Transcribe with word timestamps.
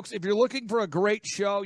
Folks, 0.00 0.12
if 0.12 0.24
you're 0.24 0.34
looking 0.34 0.66
for 0.66 0.80
a 0.80 0.86
great 0.86 1.26
show, 1.26 1.62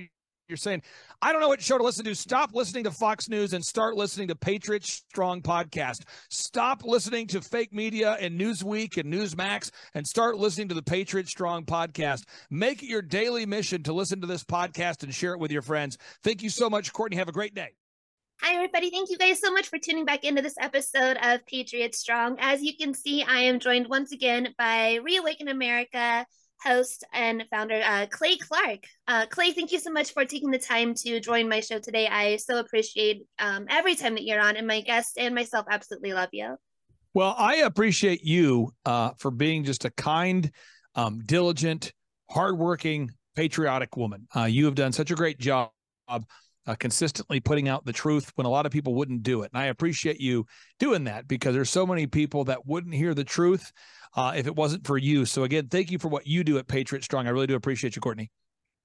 you're 0.49 0.57
saying, 0.57 0.83
I 1.23 1.31
don't 1.31 1.41
know 1.41 1.47
what 1.47 1.63
show 1.63 1.79
to 1.79 1.85
listen 1.85 2.05
to. 2.05 2.17
Stop 2.17 2.53
listening 2.53 2.83
to 2.83 2.91
Fox 2.91 3.29
News 3.29 3.53
and 3.53 3.65
start 3.65 3.95
listening 3.95 4.27
to 4.27 4.35
Patriot 4.35 4.83
Strong 4.85 5.43
Podcast. 5.43 6.01
Stop 6.31 6.83
listening 6.83 7.29
to 7.29 7.41
fake 7.41 7.73
media 7.73 8.17
and 8.19 8.37
Newsweek 8.37 8.97
and 8.97 9.15
Newsmax 9.15 9.71
and 9.95 10.05
start 10.05 10.37
listening 10.37 10.67
to 10.67 10.75
the 10.75 10.83
Patriot 10.83 11.29
Strong 11.29 11.67
Podcast. 11.67 12.25
Make 12.51 12.83
it 12.83 12.89
your 12.89 13.03
daily 13.03 13.47
mission 13.47 13.85
to 13.85 13.93
listen 13.93 14.21
to 14.21 14.27
this 14.27 14.43
podcast 14.43 15.05
and 15.05 15.15
share 15.15 15.35
it 15.35 15.39
with 15.39 15.53
your 15.53 15.63
friends. 15.63 15.97
Thank 16.25 16.43
you 16.43 16.51
so 16.51 16.69
much, 16.69 16.93
Courtney. 16.93 17.17
Have 17.19 17.29
a 17.29 17.33
great 17.33 17.55
day. 17.55 17.69
Hi, 18.43 18.57
everybody. 18.57 18.91
Thank 18.91 19.11
you 19.11 19.17
guys 19.17 19.41
so 19.41 19.53
much 19.53 19.69
for 19.69 19.79
tuning 19.79 20.07
back 20.07 20.25
into 20.25 20.43
this 20.43 20.57
episode 20.59 21.19
of 21.23 21.47
Patriot 21.47 21.95
Strong. 21.95 22.39
As 22.41 22.65
you 22.65 22.77
can 22.77 22.95
see, 22.95 23.23
I 23.23 23.43
am 23.43 23.61
joined 23.61 23.89
once 23.89 24.11
again 24.11 24.53
by 24.59 24.97
Reawaken 25.05 25.47
America 25.47 26.27
host 26.65 27.05
and 27.13 27.45
founder 27.51 27.81
uh, 27.85 28.07
Clay 28.11 28.37
Clark. 28.37 28.85
Uh, 29.07 29.27
Clay, 29.27 29.53
thank 29.53 29.73
you 29.73 29.79
so 29.79 29.91
much 29.91 30.13
for 30.13 30.25
taking 30.25 30.51
the 30.51 30.59
time 30.59 30.95
to 30.95 31.21
join 31.21 31.49
my 31.49 31.61
show 31.61 31.79
today. 31.79 32.09
I 32.09 32.37
so 32.37 32.59
appreciate 32.59 33.23
um, 33.39 33.67
every 33.69 33.95
time 33.95 34.15
that 34.15 34.25
you're 34.25 34.41
on, 34.41 34.57
and 34.57 34.67
my 34.67 34.81
guests 34.81 35.15
and 35.19 35.35
myself 35.35 35.67
absolutely 35.71 36.13
love 36.13 36.31
you. 36.33 36.57
Well, 37.13 37.35
I 37.39 37.57
appreciate 37.57 38.25
you 38.25 38.73
uh, 38.85 39.11
for 39.19 39.31
being 39.31 39.65
just 39.65 39.85
a 39.85 39.91
kind, 39.91 40.51
um, 40.95 41.21
diligent, 41.25 41.93
hardworking, 42.31 43.11
patriotic 43.37 43.97
woman. 43.97 44.27
Uh, 44.35 44.45
you 44.45 44.65
have 44.65 44.75
done 44.75 44.93
such 44.93 45.11
a 45.11 45.15
great 45.15 45.39
job 45.39 45.71
uh, 46.09 46.75
consistently 46.79 47.41
putting 47.41 47.69
out 47.69 47.85
the 47.85 47.93
truth 47.93 48.33
when 48.37 48.47
a 48.47 48.51
lot 48.51 48.67
of 48.67 48.73
people 48.73 48.95
wouldn't 48.95 49.23
do 49.23 49.43
it. 49.43 49.51
And 49.53 49.61
I 49.61 49.67
appreciate 49.67 50.21
you 50.21 50.47
doing 50.79 51.05
that 51.05 51.29
because 51.29 51.55
there's 51.55 51.71
so 51.71 51.87
many 51.87 52.07
people 52.07 52.45
that 52.45 52.67
wouldn't 52.67 52.95
hear 52.95 53.15
the 53.15 53.25
truth 53.25 53.71
uh, 54.17 54.33
if 54.37 54.47
it 54.47 54.55
wasn't 54.55 54.87
for 54.87 54.99
you. 54.99 55.25
So 55.25 55.45
again, 55.45 55.69
thank 55.69 55.91
you 55.91 55.99
for 55.99 56.09
what 56.09 56.27
you 56.27 56.45
do 56.45 56.59
at 56.59 56.69
Patriot 56.69 57.05
Strong. 57.05 57.27
I 57.27 57.31
really 57.31 57.47
do 57.47 57.55
appreciate 57.55 57.97
you, 57.97 58.01
Courtney. 58.01 58.31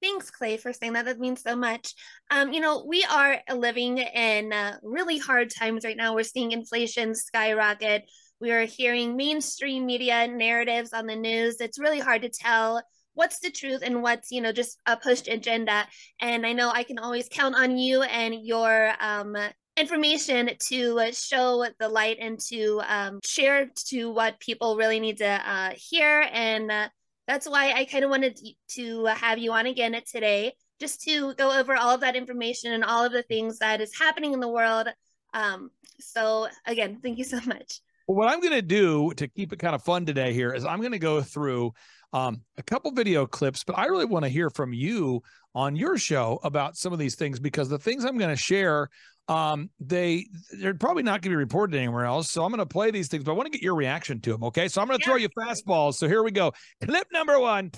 Thanks, 0.02 0.32
Clay, 0.32 0.56
for 0.56 0.72
saying 0.72 0.94
that. 0.94 1.06
That 1.06 1.20
means 1.20 1.42
so 1.42 1.56
much. 1.56 1.94
Um, 2.32 2.54
you 2.54 2.62
know, 2.62 2.86
we 2.88 3.04
are 3.04 3.40
living 3.54 3.98
in 3.98 4.54
uh, 4.54 4.78
really 4.82 5.18
hard 5.18 5.50
times 5.54 5.84
right 5.84 5.98
now. 5.98 6.16
We're 6.16 6.24
seeing 6.24 6.54
inflation 6.54 7.14
skyrocket. 7.14 8.04
We 8.40 8.52
are 8.52 8.64
hearing 8.64 9.18
mainstream 9.18 9.86
media 9.86 10.26
narratives 10.28 10.94
on 10.94 11.06
the 11.06 11.18
news. 11.18 11.58
It's 11.60 11.80
really 11.80 12.00
hard 12.00 12.22
to 12.22 12.30
tell 12.30 12.82
what's 13.14 13.40
the 13.40 13.52
truth 13.52 13.82
and 13.84 14.02
what's 14.02 14.32
you 14.32 14.40
know 14.40 14.54
just 14.54 14.80
a 14.86 14.96
pushed 14.96 15.28
agenda 15.28 15.86
and 16.22 16.46
i 16.46 16.54
know 16.54 16.72
i 16.74 16.84
can 16.84 16.98
always 16.98 17.28
count 17.30 17.54
on 17.54 17.78
you 17.78 18.02
and 18.04 18.34
your 18.46 18.94
um, 19.02 19.36
information 19.80 20.50
to 20.68 21.12
show 21.14 21.66
the 21.80 21.90
light 21.90 22.18
and 22.20 22.40
to 22.40 22.82
um, 22.88 23.20
share 23.24 23.70
to 23.88 24.12
what 24.12 24.40
people 24.40 24.76
really 24.76 25.00
need 25.00 25.18
to 25.18 25.28
uh, 25.28 25.72
hear. 25.76 26.28
And 26.32 26.70
uh, 26.70 26.90
that's 27.30 27.48
why 27.48 27.74
i 27.74 27.86
kind 27.86 28.04
of 28.04 28.10
wanted 28.10 28.40
to 28.70 29.06
have 29.06 29.38
you 29.38 29.52
on 29.52 29.68
again 29.68 29.96
today 30.12 30.52
just 30.80 31.02
to 31.04 31.36
go 31.36 31.58
over 31.58 31.76
all 31.76 31.94
of 31.94 32.02
that 32.02 32.16
information 32.16 32.74
and 32.74 32.84
all 32.84 33.06
of 33.06 33.12
the 33.12 33.22
things 33.22 33.60
that 33.60 33.82
is 33.82 33.96
happening 33.98 34.34
in 34.34 34.40
the 34.40 34.48
world. 34.48 34.88
Um, 35.34 35.70
so 36.00 36.48
again 36.66 37.00
thank 37.04 37.20
you 37.20 37.24
so 37.24 37.40
much. 37.46 37.82
Well, 38.08 38.18
what 38.18 38.28
i'm 38.34 38.40
going 38.40 38.54
to 38.54 38.64
do 38.64 39.14
to 39.18 39.28
keep 39.28 39.54
it 39.54 39.60
kind 39.60 39.76
of 39.76 39.84
fun 39.84 40.08
today 40.08 40.34
here 40.34 40.52
is 40.52 40.66
i'm 40.66 40.80
going 40.80 40.94
to 40.94 41.00
go 41.00 41.22
through 41.22 41.74
um, 42.14 42.42
a 42.58 42.64
couple 42.64 42.92
video 42.92 43.26
clips, 43.26 43.64
but 43.64 43.78
I 43.78 43.86
really 43.86 44.06
want 44.06 44.26
to 44.26 44.30
hear 44.30 44.50
from 44.50 44.74
you 44.74 45.22
on 45.56 45.76
your 45.76 45.98
show 45.98 46.40
about 46.44 46.76
some 46.76 46.94
of 46.94 47.00
these 47.00 47.16
things 47.16 47.40
because 47.40 47.70
the 47.70 47.78
things 47.78 48.06
I'm 48.06 48.18
going 48.18 48.30
to 48.30 48.42
share, 48.42 48.90
um, 49.28 49.70
they 49.80 50.26
they're 50.60 50.74
probably 50.74 51.04
not 51.04 51.22
going 51.22 51.32
to 51.32 51.36
be 51.36 51.36
reported 51.36 51.76
anywhere 51.76 52.06
else. 52.06 52.32
So 52.32 52.44
I'm 52.44 52.52
going 52.52 52.60
to 52.60 52.66
play 52.66 52.92
these 52.92 53.08
things, 53.08 53.24
but 53.24 53.32
I 53.32 53.36
want 53.36 53.48
to 53.48 53.52
get 53.52 53.62
your 53.62 53.76
reaction 53.76 54.22
to 54.22 54.32
them. 54.32 54.44
Okay, 54.44 54.68
so 54.68 54.82
I'm 54.82 54.88
going 54.88 55.00
to 55.00 55.04
yeah. 55.04 55.12
throw 55.12 55.18
you 55.18 55.30
fastballs. 55.30 55.96
So 55.96 56.08
here 56.08 56.24
we 56.24 56.32
go. 56.32 56.52
Clip 56.84 57.08
number 57.12 57.40
one. 57.40 57.72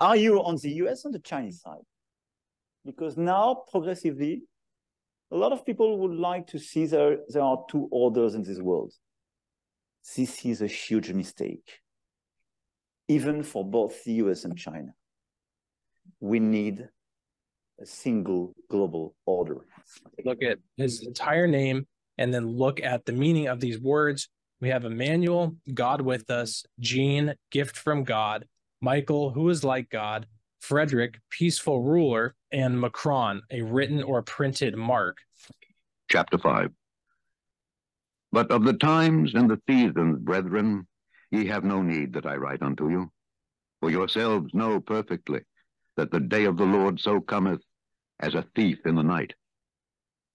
Are 0.00 0.16
you 0.16 0.42
on 0.42 0.58
the 0.60 0.70
U.S. 0.70 1.04
on 1.06 1.12
the 1.12 1.20
Chinese 1.20 1.60
side? 1.60 1.84
Because 2.84 3.16
now 3.16 3.62
progressively, 3.70 4.42
a 5.30 5.36
lot 5.36 5.52
of 5.52 5.64
people 5.64 5.98
would 5.98 6.18
like 6.18 6.48
to 6.48 6.58
see 6.58 6.86
there 6.86 7.18
there 7.28 7.42
are 7.42 7.64
two 7.70 7.88
orders 7.90 8.34
in 8.34 8.42
this 8.42 8.58
world. 8.58 8.92
This 10.16 10.44
is 10.44 10.60
a 10.60 10.66
huge 10.66 11.12
mistake 11.12 11.81
even 13.12 13.42
for 13.42 13.62
both 13.62 14.02
the 14.04 14.14
US 14.24 14.44
and 14.44 14.56
China. 14.56 14.94
We 16.20 16.40
need 16.40 16.88
a 17.80 17.84
single 17.86 18.54
global 18.70 19.14
order. 19.26 19.58
Look 20.24 20.42
at 20.42 20.58
his 20.78 21.06
entire 21.06 21.46
name 21.46 21.86
and 22.16 22.32
then 22.32 22.46
look 22.46 22.80
at 22.80 23.04
the 23.04 23.12
meaning 23.12 23.48
of 23.48 23.60
these 23.60 23.78
words. 23.78 24.28
We 24.60 24.68
have 24.70 24.84
Emmanuel, 24.84 25.56
God 25.74 26.00
with 26.00 26.30
us, 26.30 26.64
Gene, 26.80 27.34
gift 27.50 27.76
from 27.76 28.04
God, 28.04 28.46
Michael, 28.80 29.30
who 29.30 29.48
is 29.50 29.62
like 29.62 29.90
God, 29.90 30.26
Frederick, 30.60 31.18
peaceful 31.28 31.82
ruler, 31.82 32.34
and 32.50 32.80
Macron, 32.80 33.42
a 33.50 33.60
written 33.62 34.02
or 34.02 34.22
printed 34.22 34.76
mark. 34.76 35.18
Chapter 36.08 36.38
5 36.38 36.70
But 38.30 38.50
of 38.50 38.64
the 38.64 38.74
times 38.74 39.34
and 39.34 39.50
the 39.50 39.60
seasons, 39.68 40.20
brethren, 40.20 40.86
Ye 41.32 41.46
have 41.46 41.64
no 41.64 41.82
need 41.82 42.12
that 42.12 42.26
I 42.26 42.36
write 42.36 42.62
unto 42.62 42.90
you. 42.90 43.10
For 43.80 43.90
yourselves 43.90 44.52
know 44.54 44.78
perfectly 44.80 45.40
that 45.96 46.10
the 46.12 46.20
day 46.20 46.44
of 46.44 46.56
the 46.58 46.64
Lord 46.64 47.00
so 47.00 47.20
cometh 47.20 47.62
as 48.20 48.34
a 48.34 48.44
thief 48.54 48.78
in 48.84 48.94
the 48.94 49.02
night. 49.02 49.32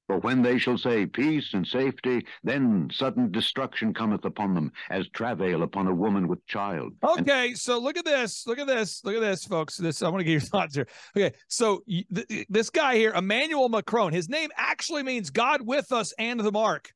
For 0.08 0.18
when 0.20 0.42
they 0.42 0.58
shall 0.58 0.78
say 0.78 1.06
peace 1.06 1.54
and 1.54 1.68
safety, 1.68 2.26
then 2.44 2.90
sudden 2.92 3.30
destruction 3.30 3.94
cometh 3.94 4.24
upon 4.26 4.56
them, 4.56 4.72
as 4.90 5.08
travail 5.10 5.64
upon 5.64 5.88
a 5.88 5.94
woman 5.94 6.28
with 6.30 6.46
child. 6.48 6.94
Okay, 7.04 7.50
and- 7.50 7.58
so 7.58 7.78
look 7.78 7.98
at 7.98 8.06
this. 8.06 8.48
Look 8.48 8.58
at 8.58 8.68
this. 8.68 9.04
Look 9.04 9.16
at 9.16 9.22
this, 9.22 9.44
folks. 9.46 9.76
This 9.78 10.02
I 10.02 10.10
want 10.10 10.22
to 10.22 10.24
get 10.24 10.32
your 10.32 10.42
thoughts 10.42 10.76
here. 10.76 10.88
Okay, 11.16 11.36
so 11.50 11.84
th- 11.88 12.48
this 12.50 12.70
guy 12.70 12.96
here, 12.96 13.12
Emmanuel 13.14 13.70
Macron, 13.70 14.14
his 14.14 14.30
name 14.30 14.50
actually 14.56 15.04
means 15.04 15.30
God 15.30 15.62
with 15.62 15.92
us 15.92 16.14
and 16.18 16.40
the 16.40 16.52
mark 16.52 16.92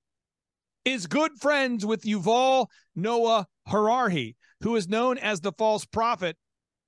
is 0.85 1.05
good 1.05 1.33
friends 1.39 1.85
with 1.85 2.03
Yuval 2.03 2.67
Noah 2.95 3.45
Harari, 3.67 4.35
who 4.61 4.75
is 4.75 4.87
known 4.87 5.17
as 5.17 5.41
the 5.41 5.53
false 5.53 5.85
prophet, 5.85 6.37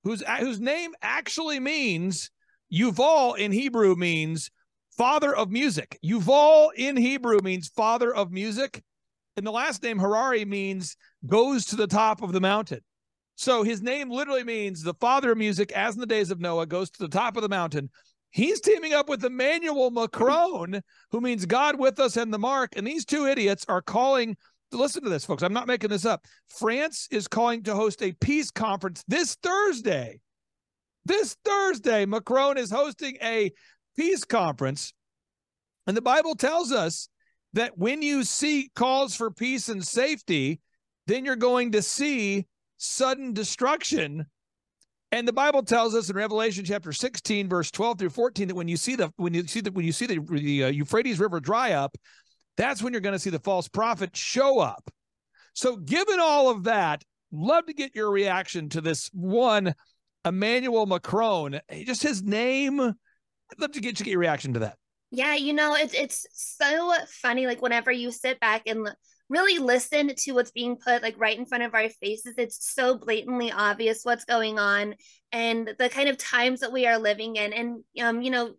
whose 0.04 0.24
whose 0.40 0.60
name 0.60 0.92
actually 1.02 1.60
means 1.60 2.30
Yuval 2.74 3.38
in 3.38 3.52
Hebrew 3.52 3.96
means 3.96 4.52
father 4.98 5.36
of 5.36 5.50
music. 5.52 5.98
Yuval 6.04 6.70
in 6.76 6.98
Hebrew 6.98 7.40
means 7.42 7.68
father 7.70 8.14
of 8.14 8.32
music, 8.32 8.84
and 9.38 9.46
the 9.46 9.52
last 9.52 9.82
name 9.84 10.00
Harari 10.00 10.46
means 10.46 10.96
goes 11.26 11.66
to 11.66 11.76
the 11.76 11.88
top 11.88 12.22
of 12.22 12.34
the 12.34 12.42
mountain. 12.42 12.82
So 13.36 13.64
his 13.64 13.82
name 13.82 14.12
literally 14.12 14.44
means 14.44 14.84
the 14.84 14.94
father 14.94 15.32
of 15.32 15.38
music, 15.38 15.72
as 15.72 15.96
in 15.96 16.02
the 16.02 16.06
days 16.06 16.30
of 16.30 16.40
Noah, 16.40 16.68
goes 16.68 16.90
to 16.92 17.00
the 17.00 17.08
top 17.08 17.36
of 17.36 17.42
the 17.42 17.50
mountain. 17.50 17.90
He's 18.30 18.62
teaming 18.62 18.94
up 18.94 19.10
with 19.10 19.24
Emmanuel 19.24 19.92
Macron, 19.92 20.82
who 21.12 21.22
means 21.22 21.46
God 21.46 21.80
with 21.80 22.00
us 22.00 22.18
and 22.18 22.34
the 22.34 22.40
mark. 22.40 22.76
And 22.76 22.86
these 22.86 23.06
two 23.06 23.28
idiots 23.28 23.66
are 23.68 23.82
calling. 23.82 24.38
Listen 24.74 25.04
to 25.04 25.10
this, 25.10 25.26
folks. 25.26 25.44
I'm 25.44 25.54
not 25.54 25.68
making 25.68 25.90
this 25.90 26.06
up. 26.06 26.26
France 26.48 27.08
is 27.12 27.28
calling 27.28 27.64
to 27.64 27.76
host 27.76 28.02
a 28.02 28.14
peace 28.14 28.52
conference 28.52 29.04
this 29.08 29.36
Thursday. 29.42 30.20
This 31.06 31.36
Thursday, 31.44 32.06
Macron 32.06 32.58
is 32.58 32.72
hosting 32.72 33.18
a 33.22 33.52
peace 33.96 34.24
conference. 34.24 34.94
And 35.86 35.98
the 35.98 36.02
Bible 36.02 36.36
tells 36.36 36.72
us 36.72 37.10
that 37.54 37.78
when 37.78 38.02
you 38.02 38.24
see 38.24 38.72
calls 38.76 39.16
for 39.16 39.30
peace 39.30 39.70
and 39.70 39.86
safety, 39.86 40.60
then 41.08 41.26
you're 41.26 41.36
going 41.36 41.74
to 41.74 41.82
see 41.82 42.48
sudden 42.78 43.34
destruction 43.34 44.26
and 45.14 45.28
the 45.28 45.34
Bible 45.34 45.62
tells 45.62 45.94
us 45.94 46.10
in 46.10 46.16
Revelation 46.16 46.66
chapter 46.66 46.92
16, 46.92 47.48
verse 47.48 47.70
12 47.70 48.00
through 48.00 48.10
14, 48.10 48.48
that 48.48 48.56
when 48.56 48.68
you 48.68 48.78
see 48.78 48.96
the 48.96 49.14
when 49.18 49.32
you 49.36 49.46
see 49.46 49.62
the 49.62 49.72
when 49.72 49.86
you 49.86 49.92
see 49.92 50.08
the, 50.08 50.20
the 50.20 50.64
uh, 50.64 50.68
Euphrates 50.70 51.20
River 51.20 51.40
dry 51.40 51.74
up, 51.74 51.96
that's 52.58 52.82
when 52.82 52.94
you're 52.94 53.02
going 53.02 53.14
to 53.14 53.20
see 53.20 53.30
the 53.30 53.40
false 53.40 53.68
prophet 53.68 54.16
show 54.16 54.60
up. 54.60 54.90
So, 55.54 55.76
given 55.76 56.20
all 56.20 56.50
of 56.50 56.64
that, 56.64 57.04
love 57.32 57.66
to 57.68 57.74
get 57.74 57.96
your 57.96 58.12
reaction 58.12 58.70
to 58.70 58.82
this 58.82 59.10
one, 59.14 59.76
Emmanuel 60.26 60.86
Macron. 60.86 61.60
Just 61.86 62.04
his 62.04 62.24
name. 62.24 62.80
I'd 62.80 63.60
love 63.60 63.72
to 63.74 63.82
get 63.82 64.00
you 64.00 64.06
get 64.06 64.12
your 64.12 64.20
reaction 64.20 64.54
to 64.54 64.60
that. 64.60 64.78
Yeah, 65.12 65.36
you 65.36 65.54
know, 65.54 65.76
it's 65.76 65.94
it's 65.94 66.26
so 66.32 66.94
funny. 67.08 67.46
Like 67.46 67.62
whenever 67.62 67.92
you 67.92 68.12
sit 68.12 68.40
back 68.40 68.64
and 68.66 68.90
really 69.30 69.58
listen 69.58 70.14
to 70.16 70.32
what's 70.34 70.52
being 70.52 70.76
put 70.76 71.02
like 71.02 71.16
right 71.18 71.38
in 71.38 71.46
front 71.46 71.64
of 71.64 71.74
our 71.74 71.90
faces 71.90 72.36
it's 72.38 72.74
so 72.74 72.98
blatantly 72.98 73.52
obvious 73.52 74.02
what's 74.04 74.26
going 74.26 74.60
on 74.60 74.94
and 75.32 75.74
the 75.80 75.90
kind 75.90 76.10
of 76.10 76.18
times 76.18 76.60
that 76.60 76.72
we 76.72 76.86
are 76.86 77.00
living 77.00 77.36
in 77.36 77.54
and 77.54 77.84
um 78.02 78.22
you 78.22 78.30
know 78.30 78.54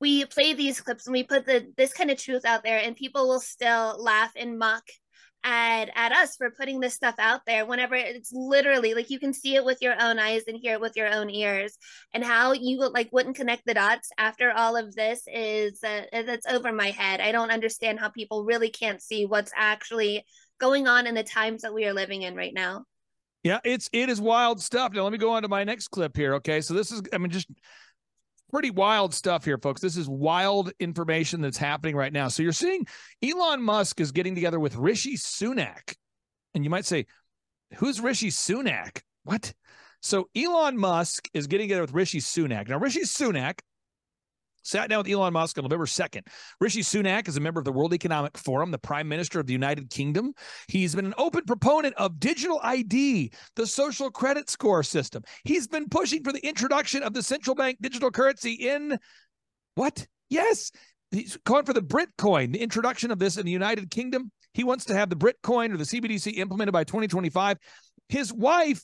we 0.00 0.24
play 0.26 0.52
these 0.52 0.80
clips 0.80 1.06
and 1.06 1.12
we 1.12 1.22
put 1.22 1.46
the 1.46 1.72
this 1.76 1.92
kind 1.92 2.10
of 2.10 2.18
truth 2.18 2.44
out 2.44 2.62
there 2.62 2.78
and 2.78 2.96
people 2.96 3.28
will 3.28 3.40
still 3.40 4.02
laugh 4.02 4.32
and 4.36 4.58
mock 4.58 4.84
at 5.44 5.88
at 5.94 6.12
us 6.12 6.36
for 6.36 6.50
putting 6.50 6.80
this 6.80 6.94
stuff 6.94 7.14
out 7.18 7.40
there 7.46 7.64
whenever 7.64 7.94
it's 7.94 8.32
literally 8.32 8.94
like 8.94 9.08
you 9.08 9.20
can 9.20 9.32
see 9.32 9.54
it 9.54 9.64
with 9.64 9.80
your 9.80 9.94
own 10.00 10.18
eyes 10.18 10.42
and 10.48 10.58
hear 10.60 10.74
it 10.74 10.80
with 10.80 10.96
your 10.96 11.08
own 11.08 11.30
ears 11.30 11.78
and 12.12 12.24
how 12.24 12.52
you 12.52 12.78
like 12.92 13.08
wouldn't 13.12 13.36
connect 13.36 13.64
the 13.64 13.74
dots 13.74 14.10
after 14.18 14.50
all 14.50 14.76
of 14.76 14.94
this 14.96 15.22
is 15.32 15.82
uh, 15.84 16.02
that's 16.12 16.46
over 16.46 16.72
my 16.72 16.90
head 16.90 17.20
i 17.20 17.30
don't 17.30 17.52
understand 17.52 18.00
how 18.00 18.08
people 18.08 18.44
really 18.44 18.68
can't 18.68 19.00
see 19.00 19.26
what's 19.26 19.52
actually 19.54 20.24
going 20.58 20.88
on 20.88 21.06
in 21.06 21.14
the 21.14 21.22
times 21.22 21.62
that 21.62 21.72
we 21.72 21.86
are 21.86 21.94
living 21.94 22.22
in 22.22 22.34
right 22.34 22.54
now 22.54 22.84
Yeah, 23.44 23.60
it's 23.64 23.88
it 23.92 24.08
is 24.08 24.20
wild 24.20 24.60
stuff. 24.60 24.92
Now 24.92 25.04
let 25.04 25.12
me 25.12 25.18
go 25.18 25.30
on 25.30 25.42
to 25.42 25.48
my 25.48 25.62
next 25.62 25.88
clip 25.88 26.16
here. 26.16 26.34
Okay, 26.34 26.60
so 26.60 26.74
this 26.74 26.90
is 26.90 27.02
I 27.12 27.18
mean 27.18 27.30
just 27.30 27.48
pretty 28.50 28.70
wild 28.70 29.14
stuff 29.14 29.44
here, 29.44 29.58
folks. 29.58 29.80
This 29.80 29.96
is 29.96 30.08
wild 30.08 30.72
information 30.80 31.40
that's 31.40 31.58
happening 31.58 31.96
right 31.96 32.12
now. 32.12 32.28
So 32.28 32.42
you're 32.42 32.52
seeing 32.52 32.86
Elon 33.22 33.62
Musk 33.62 34.00
is 34.00 34.12
getting 34.12 34.34
together 34.34 34.60
with 34.60 34.76
Rishi 34.76 35.16
Sunak, 35.16 35.94
and 36.54 36.64
you 36.64 36.70
might 36.70 36.86
say, 36.86 37.06
"Who's 37.76 38.00
Rishi 38.00 38.30
Sunak?" 38.30 39.02
What? 39.24 39.52
So 40.00 40.28
Elon 40.36 40.78
Musk 40.78 41.28
is 41.34 41.46
getting 41.46 41.64
together 41.64 41.82
with 41.82 41.92
Rishi 41.92 42.20
Sunak. 42.20 42.68
Now 42.68 42.78
Rishi 42.78 43.02
Sunak 43.02 43.60
sat 44.68 44.90
down 44.90 44.98
with 44.98 45.08
Elon 45.08 45.32
Musk 45.32 45.58
on 45.58 45.64
November 45.64 45.86
2nd. 45.86 46.26
Rishi 46.60 46.82
Sunak 46.82 47.26
is 47.26 47.36
a 47.36 47.40
member 47.40 47.58
of 47.58 47.64
the 47.64 47.72
World 47.72 47.94
Economic 47.94 48.36
Forum, 48.36 48.70
the 48.70 48.78
Prime 48.78 49.08
Minister 49.08 49.40
of 49.40 49.46
the 49.46 49.52
United 49.52 49.90
Kingdom. 49.90 50.32
He's 50.68 50.94
been 50.94 51.06
an 51.06 51.14
open 51.16 51.44
proponent 51.44 51.94
of 51.96 52.20
digital 52.20 52.60
ID, 52.62 53.32
the 53.56 53.66
social 53.66 54.10
credit 54.10 54.50
score 54.50 54.82
system. 54.82 55.22
He's 55.44 55.66
been 55.66 55.88
pushing 55.88 56.22
for 56.22 56.32
the 56.32 56.46
introduction 56.46 57.02
of 57.02 57.14
the 57.14 57.22
central 57.22 57.56
bank 57.56 57.78
digital 57.80 58.10
currency 58.10 58.52
in 58.52 58.98
what? 59.74 60.06
Yes. 60.28 60.70
He's 61.10 61.38
calling 61.46 61.64
for 61.64 61.72
the 61.72 61.80
Britcoin, 61.80 62.52
the 62.52 62.60
introduction 62.60 63.10
of 63.10 63.18
this 63.18 63.38
in 63.38 63.46
the 63.46 63.52
United 63.52 63.90
Kingdom. 63.90 64.30
He 64.52 64.64
wants 64.64 64.84
to 64.86 64.94
have 64.94 65.08
the 65.08 65.16
Britcoin 65.16 65.72
or 65.72 65.78
the 65.78 65.84
CBDC 65.84 66.36
implemented 66.36 66.72
by 66.74 66.84
2025. 66.84 67.56
His 68.08 68.32
wife 68.32 68.82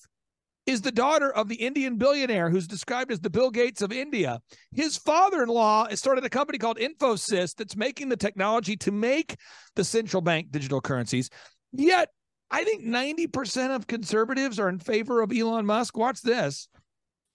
is 0.67 0.81
the 0.81 0.93
daughter 0.93 1.33
of 1.33 1.49
the 1.49 1.57
Indian 1.57 1.97
billionaire 1.97 2.49
who's 2.49 2.67
described 2.67 3.13
as 3.13 3.21
the 3.21 3.31
Bill 3.31 3.51
Gates 3.51 3.83
of 3.83 3.93
India. 3.93 4.41
His 4.73 4.97
father 4.97 5.43
in 5.43 5.49
law 5.49 5.87
started 5.91 6.25
a 6.25 6.31
company 6.31 6.59
called 6.59 6.79
Infosys 6.79 7.55
that's 7.55 7.77
making 7.77 8.09
the 8.09 8.17
technology 8.17 8.77
to 8.79 8.91
make 8.91 9.37
the 9.77 9.85
central 9.85 10.23
bank 10.23 10.51
digital 10.51 10.81
currencies. 10.81 11.29
Yet, 11.73 12.09
I 12.51 12.65
think 12.65 12.85
90% 12.85 13.75
of 13.75 13.87
conservatives 13.87 14.59
are 14.59 14.69
in 14.69 14.79
favor 14.79 15.21
of 15.21 15.33
Elon 15.33 15.67
Musk. 15.67 15.97
Watch 15.97 16.23
this. 16.23 16.69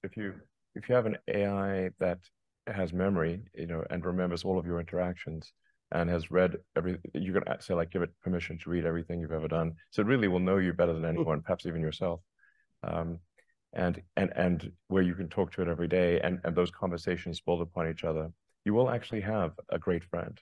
If 0.04 0.16
you 0.16 0.34
if 0.76 0.88
you 0.88 0.96
have 0.96 1.06
an 1.06 1.18
AI 1.28 1.90
that 2.00 2.20
has 2.68 2.94
memory, 2.94 3.42
you 3.54 3.68
know, 3.68 3.84
and 3.90 4.06
remembers 4.06 4.44
all 4.44 4.58
of 4.58 4.66
your 4.66 4.80
interactions 4.80 5.52
and 5.92 6.10
has 6.10 6.32
read 6.32 6.56
every 6.78 6.98
you 7.14 7.34
can 7.34 7.44
say 7.60 7.74
like 7.74 7.92
give 7.92 8.02
it 8.02 8.12
permission 8.24 8.58
to 8.64 8.70
read 8.70 8.86
everything 8.86 9.20
you've 9.20 9.32
ever 9.32 9.48
done. 9.48 9.74
So 9.90 10.02
it 10.02 10.08
really 10.08 10.28
will 10.28 10.40
know 10.40 10.58
you 10.58 10.72
better 10.74 10.94
than 10.94 11.06
anyone, 11.06 11.42
perhaps 11.42 11.66
even 11.66 11.82
yourself 11.82 12.22
and 12.84 14.02
and 14.18 14.32
and 14.36 14.72
where 14.88 15.04
you 15.04 15.14
can 15.14 15.30
talk 15.30 15.52
to 15.54 15.62
it 15.62 15.68
every 15.68 15.88
day, 15.88 16.20
and 16.22 16.40
and 16.44 16.56
those 16.56 16.72
conversations 16.72 17.42
build 17.42 17.62
upon 17.62 17.90
each 17.90 18.04
other, 18.04 18.32
you 18.66 18.74
will 18.74 18.90
actually 18.90 19.22
have 19.22 19.52
a 19.70 19.80
great 19.80 20.04
friend. 20.04 20.40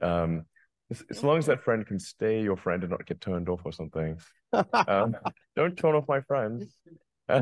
Um, 0.00 0.46
as, 0.90 1.04
as 1.10 1.22
long 1.22 1.38
as 1.38 1.46
that 1.46 1.62
friend 1.62 1.86
can 1.86 1.98
stay 1.98 2.42
your 2.42 2.56
friend 2.56 2.82
and 2.82 2.90
not 2.90 3.06
get 3.06 3.20
turned 3.20 3.48
off 3.48 3.60
or 3.64 3.72
something. 3.72 4.18
Um, 4.52 5.16
don't 5.56 5.76
turn 5.76 5.94
off 5.94 6.08
my 6.08 6.20
friend. 6.20 6.66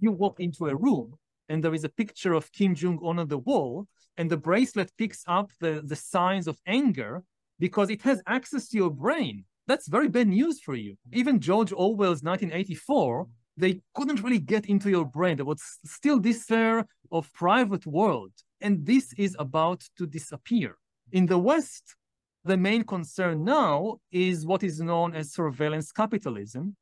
you 0.00 0.12
walk 0.12 0.40
into 0.40 0.66
a 0.66 0.74
room 0.74 1.14
and 1.48 1.62
there 1.62 1.74
is 1.74 1.84
a 1.84 1.88
picture 1.88 2.32
of 2.32 2.50
Kim 2.52 2.74
Jong 2.74 2.98
Un 3.04 3.18
on 3.18 3.28
the 3.28 3.38
wall, 3.38 3.86
and 4.16 4.30
the 4.30 4.36
bracelet 4.36 4.90
picks 4.98 5.22
up 5.26 5.50
the, 5.60 5.82
the 5.84 5.96
signs 5.96 6.48
of 6.48 6.58
anger 6.66 7.22
because 7.58 7.90
it 7.90 8.02
has 8.02 8.20
access 8.26 8.68
to 8.68 8.76
your 8.76 8.90
brain 8.90 9.44
that's 9.66 9.88
very 9.88 10.08
bad 10.08 10.28
news 10.28 10.60
for 10.60 10.74
you. 10.74 10.96
Even 11.12 11.40
George 11.40 11.72
Orwell's 11.72 12.22
1984, 12.22 13.26
they 13.56 13.80
couldn't 13.94 14.22
really 14.22 14.38
get 14.38 14.66
into 14.66 14.90
your 14.90 15.04
brain. 15.04 15.36
There 15.36 15.44
was 15.44 15.62
still 15.84 16.20
this 16.20 16.44
fear 16.44 16.86
of 17.10 17.32
private 17.32 17.86
world, 17.86 18.32
and 18.60 18.86
this 18.86 19.12
is 19.16 19.34
about 19.38 19.82
to 19.98 20.06
disappear. 20.06 20.76
In 21.12 21.26
the 21.26 21.38
West, 21.38 21.96
the 22.44 22.56
main 22.56 22.84
concern 22.84 23.44
now 23.44 23.98
is 24.12 24.46
what 24.46 24.62
is 24.62 24.80
known 24.80 25.14
as 25.14 25.32
surveillance 25.32 25.90
capitalism. 25.90 26.76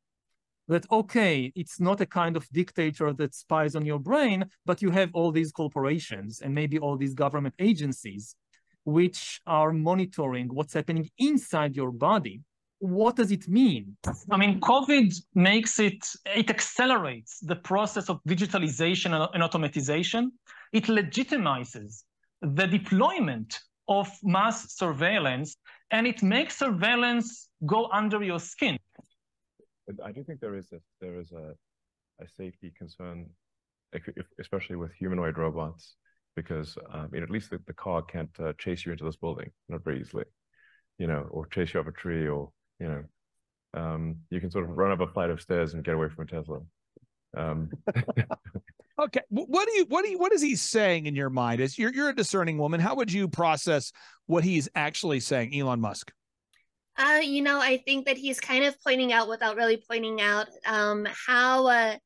That, 0.66 0.90
okay, 0.90 1.52
it's 1.54 1.78
not 1.78 2.00
a 2.00 2.06
kind 2.06 2.36
of 2.36 2.48
dictator 2.50 3.12
that 3.12 3.34
spies 3.34 3.76
on 3.76 3.84
your 3.84 3.98
brain, 3.98 4.46
but 4.64 4.80
you 4.80 4.90
have 4.90 5.10
all 5.12 5.30
these 5.30 5.52
corporations 5.52 6.40
and 6.40 6.54
maybe 6.54 6.78
all 6.78 6.96
these 6.96 7.14
government 7.14 7.54
agencies 7.58 8.34
which 8.84 9.40
are 9.46 9.72
monitoring 9.72 10.48
what's 10.48 10.74
happening 10.74 11.08
inside 11.18 11.76
your 11.76 11.90
body 11.90 12.42
what 12.78 13.16
does 13.16 13.30
it 13.30 13.48
mean? 13.48 13.96
I 14.30 14.36
mean, 14.36 14.60
COVID 14.60 15.14
makes 15.34 15.78
it, 15.78 16.06
it 16.26 16.50
accelerates 16.50 17.40
the 17.40 17.56
process 17.56 18.08
of 18.08 18.20
digitalization 18.28 19.14
and 19.32 19.42
automatization. 19.42 20.28
It 20.72 20.84
legitimizes 20.84 22.02
the 22.42 22.66
deployment 22.66 23.58
of 23.88 24.08
mass 24.22 24.74
surveillance 24.74 25.56
and 25.90 26.06
it 26.06 26.22
makes 26.22 26.58
surveillance 26.58 27.48
go 27.66 27.88
under 27.92 28.22
your 28.22 28.40
skin. 28.40 28.78
I 30.04 30.12
do 30.12 30.24
think 30.24 30.40
there 30.40 30.56
is 30.56 30.72
a, 30.72 30.80
there 31.00 31.18
is 31.20 31.32
a, 31.32 31.54
a 32.22 32.28
safety 32.36 32.72
concern, 32.76 33.26
especially 34.40 34.76
with 34.76 34.92
humanoid 34.94 35.38
robots, 35.38 35.94
because 36.36 36.76
um, 36.92 37.10
at 37.14 37.30
least 37.30 37.50
the, 37.50 37.60
the 37.66 37.74
car 37.74 38.02
can't 38.02 38.30
uh, 38.40 38.52
chase 38.58 38.84
you 38.84 38.92
into 38.92 39.04
this 39.04 39.16
building, 39.16 39.50
not 39.68 39.84
very 39.84 40.00
easily, 40.00 40.24
you 40.98 41.06
know, 41.06 41.28
or 41.30 41.46
chase 41.46 41.74
you 41.74 41.80
up 41.80 41.86
a 41.86 41.92
tree 41.92 42.26
or 42.26 42.50
you 42.80 42.88
know, 42.88 43.04
um, 43.74 44.16
you 44.30 44.40
can 44.40 44.50
sort 44.50 44.64
of 44.64 44.76
run 44.76 44.92
up 44.92 45.00
a 45.00 45.12
flight 45.12 45.30
of 45.30 45.40
stairs 45.40 45.74
and 45.74 45.84
get 45.84 45.94
away 45.94 46.08
from 46.08 46.24
a 46.24 46.26
Tesla. 46.26 46.60
Um, 47.36 47.70
okay, 49.00 49.20
what 49.28 49.66
do 49.66 49.72
you 49.74 49.86
what 49.88 50.04
do 50.04 50.10
you 50.10 50.18
what 50.18 50.32
is 50.32 50.42
he 50.42 50.56
saying 50.56 51.06
in 51.06 51.14
your 51.14 51.30
mind? 51.30 51.60
Is 51.60 51.78
you're 51.78 51.92
you're 51.92 52.10
a 52.10 52.14
discerning 52.14 52.58
woman, 52.58 52.80
how 52.80 52.94
would 52.96 53.12
you 53.12 53.28
process 53.28 53.92
what 54.26 54.44
he's 54.44 54.68
actually 54.74 55.20
saying, 55.20 55.58
Elon 55.58 55.80
Musk? 55.80 56.12
Uh, 56.96 57.20
you 57.22 57.42
know, 57.42 57.60
I 57.60 57.78
think 57.78 58.06
that 58.06 58.16
he's 58.16 58.38
kind 58.38 58.64
of 58.64 58.80
pointing 58.82 59.12
out 59.12 59.28
without 59.28 59.56
really 59.56 59.82
pointing 59.88 60.20
out 60.20 60.46
um, 60.64 61.06
how 61.26 61.66
uh, 61.66 61.96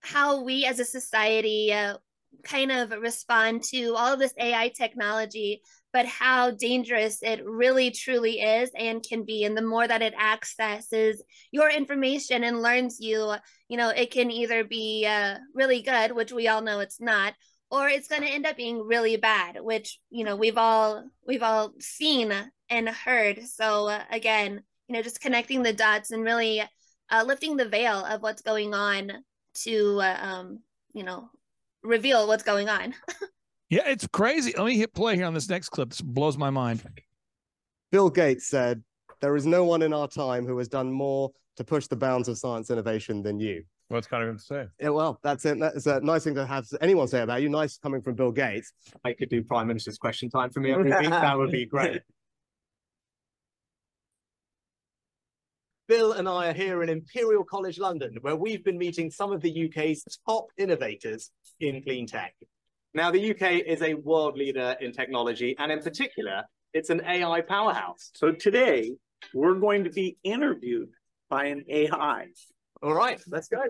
how 0.00 0.42
we 0.42 0.64
as 0.64 0.80
a 0.80 0.84
society 0.84 1.72
uh, 1.72 1.98
kind 2.44 2.72
of 2.72 2.90
respond 2.90 3.62
to 3.62 3.94
all 3.94 4.12
of 4.12 4.18
this 4.18 4.34
AI 4.38 4.68
technology 4.68 5.62
but 5.92 6.06
how 6.06 6.50
dangerous 6.50 7.22
it 7.22 7.44
really 7.44 7.90
truly 7.90 8.40
is 8.40 8.70
and 8.76 9.02
can 9.06 9.24
be. 9.24 9.44
And 9.44 9.56
the 9.56 9.62
more 9.62 9.86
that 9.86 10.02
it 10.02 10.14
accesses 10.14 11.22
your 11.50 11.70
information 11.70 12.44
and 12.44 12.62
learns 12.62 12.98
you, 12.98 13.34
you 13.68 13.76
know, 13.76 13.90
it 13.90 14.10
can 14.10 14.30
either 14.30 14.64
be 14.64 15.06
uh, 15.06 15.36
really 15.54 15.82
good, 15.82 16.12
which 16.12 16.32
we 16.32 16.48
all 16.48 16.62
know 16.62 16.80
it's 16.80 17.00
not, 17.00 17.34
or 17.70 17.88
it's 17.88 18.08
going 18.08 18.22
to 18.22 18.28
end 18.28 18.46
up 18.46 18.56
being 18.56 18.80
really 18.80 19.16
bad, 19.16 19.58
which 19.60 19.98
you 20.10 20.24
know 20.24 20.36
we've 20.36 20.58
all 20.58 21.04
we've 21.26 21.42
all 21.42 21.72
seen 21.78 22.32
and 22.70 22.88
heard. 22.88 23.42
So 23.44 23.88
uh, 23.88 24.02
again, 24.10 24.62
you 24.88 24.96
know, 24.96 25.02
just 25.02 25.20
connecting 25.20 25.62
the 25.62 25.72
dots 25.72 26.10
and 26.10 26.24
really 26.24 26.62
uh, 27.10 27.24
lifting 27.26 27.56
the 27.56 27.68
veil 27.68 28.04
of 28.04 28.22
what's 28.22 28.42
going 28.42 28.72
on 28.72 29.12
to 29.64 30.00
uh, 30.00 30.18
um, 30.20 30.60
you 30.94 31.02
know 31.02 31.28
reveal 31.82 32.26
what's 32.26 32.42
going 32.42 32.68
on. 32.68 32.94
Yeah, 33.70 33.88
it's 33.88 34.06
crazy. 34.06 34.52
Let 34.54 34.66
me 34.66 34.76
hit 34.76 34.92
play 34.92 35.16
here 35.16 35.24
on 35.24 35.32
this 35.32 35.48
next 35.48 35.70
clip. 35.70 35.88
This 35.88 36.02
blows 36.02 36.36
my 36.36 36.50
mind. 36.50 36.82
Bill 37.90 38.10
Gates 38.10 38.46
said, 38.46 38.82
There 39.22 39.34
is 39.34 39.46
no 39.46 39.64
one 39.64 39.80
in 39.80 39.94
our 39.94 40.08
time 40.08 40.46
who 40.46 40.58
has 40.58 40.68
done 40.68 40.92
more 40.92 41.30
to 41.56 41.64
push 41.64 41.86
the 41.86 41.96
bounds 41.96 42.28
of 42.28 42.36
science 42.36 42.70
innovation 42.70 43.22
than 43.22 43.40
you. 43.40 43.64
Well, 43.88 43.98
it's 43.98 44.06
kind 44.06 44.22
of 44.22 44.28
him 44.28 44.38
to 44.38 44.42
say. 44.42 44.66
Yeah, 44.80 44.90
well, 44.90 45.18
that's 45.22 45.44
it. 45.44 45.58
That's 45.58 45.86
a 45.86 46.00
nice 46.00 46.24
thing 46.24 46.34
to 46.34 46.46
have 46.46 46.66
anyone 46.80 47.08
say 47.08 47.20
about 47.20 47.42
you. 47.42 47.48
Nice 47.48 47.78
coming 47.78 48.00
from 48.00 48.14
Bill 48.14 48.30
Gates. 48.30 48.72
I 49.04 49.12
could 49.12 49.28
do 49.28 49.42
Prime 49.42 49.66
Minister's 49.66 49.98
question 49.98 50.30
time 50.30 50.50
for 50.50 50.60
me 50.60 50.72
every 50.72 50.90
week. 50.90 51.10
That 51.10 51.36
would 51.36 51.50
be 51.50 51.66
great. 51.66 52.02
Bill 55.88 56.12
and 56.12 56.28
I 56.28 56.48
are 56.48 56.54
here 56.54 56.82
in 56.82 56.88
Imperial 56.88 57.44
College 57.44 57.78
London, 57.78 58.16
where 58.22 58.36
we've 58.36 58.64
been 58.64 58.78
meeting 58.78 59.10
some 59.10 59.30
of 59.30 59.42
the 59.42 59.68
UK's 59.68 60.04
top 60.26 60.46
innovators 60.56 61.30
in 61.62 61.82
clean 61.82 62.06
tech. 62.06 62.34
Now, 62.94 63.10
the 63.10 63.30
UK 63.30 63.64
is 63.66 63.80
a 63.82 63.94
world 63.94 64.36
leader 64.36 64.76
in 64.80 64.92
technology, 64.92 65.56
and 65.58 65.72
in 65.72 65.80
particular, 65.80 66.42
it's 66.74 66.90
an 66.90 67.02
AI 67.06 67.40
powerhouse. 67.40 68.10
So 68.14 68.32
today, 68.32 68.92
we're 69.32 69.54
going 69.54 69.84
to 69.84 69.90
be 69.90 70.18
interviewed 70.24 70.90
by 71.30 71.46
an 71.46 71.64
AI. 71.68 72.26
All 72.82 72.94
right, 72.94 73.20
let's 73.28 73.48
go. 73.48 73.62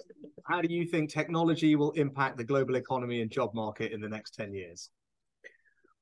How 0.44 0.60
do 0.62 0.72
you 0.72 0.86
think 0.86 1.10
technology 1.10 1.76
will 1.76 1.92
impact 1.92 2.38
the 2.38 2.44
global 2.44 2.76
economy 2.76 3.20
and 3.20 3.30
job 3.30 3.54
market 3.54 3.92
in 3.92 4.00
the 4.00 4.08
next 4.08 4.34
10 4.34 4.54
years? 4.54 4.90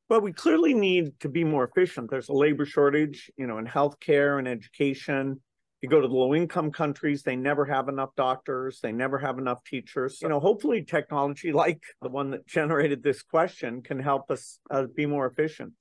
Well, 0.08 0.20
we 0.20 0.32
clearly 0.32 0.74
need 0.74 1.18
to 1.20 1.28
be 1.28 1.44
more 1.44 1.64
efficient. 1.64 2.10
There's 2.10 2.28
a 2.28 2.32
labor 2.32 2.64
shortage, 2.64 3.30
you 3.36 3.46
know, 3.46 3.58
in 3.58 3.66
healthcare 3.66 4.38
and 4.38 4.48
education, 4.48 5.40
you 5.82 5.88
go 5.88 6.00
to 6.00 6.08
the 6.08 6.14
low 6.14 6.34
income 6.34 6.70
countries, 6.70 7.22
they 7.22 7.36
never 7.36 7.64
have 7.64 7.88
enough 7.88 8.10
doctors, 8.16 8.80
they 8.80 8.92
never 8.92 9.18
have 9.18 9.38
enough 9.38 9.64
teachers. 9.64 10.20
You 10.20 10.28
know, 10.28 10.40
hopefully 10.40 10.84
technology 10.84 11.52
like 11.64 11.82
the 12.02 12.08
one 12.08 12.30
that 12.30 12.46
generated 12.46 13.02
this 13.02 13.22
question 13.22 13.82
can 13.82 13.98
help 13.98 14.30
us 14.30 14.58
uh, 14.70 14.86
be 14.94 15.06
more 15.06 15.26
efficient. 15.26 15.72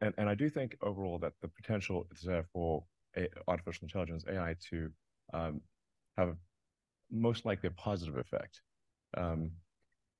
And, 0.00 0.14
and 0.16 0.28
I 0.28 0.34
do 0.34 0.48
think 0.48 0.76
overall 0.80 1.18
that 1.18 1.32
the 1.42 1.48
potential 1.48 2.06
is 2.12 2.22
there 2.22 2.46
for 2.52 2.84
a, 3.16 3.28
artificial 3.48 3.84
intelligence, 3.84 4.24
AI, 4.30 4.54
to 4.70 4.90
um, 5.34 5.60
have 6.16 6.36
most 7.10 7.44
likely 7.44 7.68
a 7.68 7.72
positive 7.72 8.16
effect 8.16 8.60
um, 9.16 9.50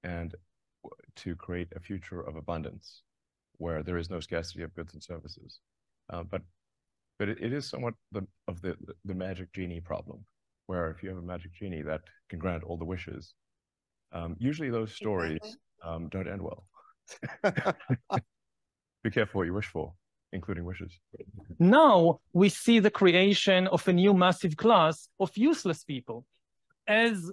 and 0.03 0.35
to 1.17 1.37
create 1.37 1.69
a 1.77 1.81
future 1.81 2.21
of 2.21 2.37
abundance 2.37 3.03
where 3.59 3.83
there 3.83 3.99
is 3.99 4.11
no 4.11 4.21
scarcity 4.21 4.63
of 4.63 4.75
goods 4.75 4.95
and 4.95 5.03
services. 5.03 5.61
Uh, 6.11 6.23
but 6.23 6.43
but 7.19 7.29
it, 7.29 7.39
it 7.41 7.53
is 7.53 7.69
somewhat 7.69 7.95
the 8.13 8.27
of 8.47 8.61
the 8.61 8.77
the 9.05 9.15
magic 9.15 9.53
genie 9.53 9.81
problem, 9.81 10.25
where 10.67 10.91
if 10.91 11.03
you 11.03 11.09
have 11.09 11.19
a 11.19 11.23
magic 11.23 11.53
genie 11.55 11.83
that 11.83 12.03
can 12.29 12.39
grant 12.39 12.65
all 12.65 12.77
the 12.77 12.85
wishes, 12.85 13.35
um, 14.13 14.37
usually 14.39 14.71
those 14.71 14.95
stories 14.95 15.41
um, 15.85 16.09
don't 16.09 16.29
end 16.29 16.43
well. 16.43 16.67
Be 19.03 19.11
careful 19.11 19.39
what 19.39 19.47
you 19.47 19.55
wish 19.55 19.67
for, 19.67 19.93
including 20.33 20.65
wishes. 20.65 20.93
Now 21.59 22.21
we 22.33 22.49
see 22.49 22.79
the 22.79 22.91
creation 22.91 23.67
of 23.69 23.87
a 23.89 23.93
new 23.93 24.15
massive 24.15 24.57
class 24.57 25.09
of 25.21 25.37
useless 25.37 25.85
people. 25.85 26.25
As 26.87 27.31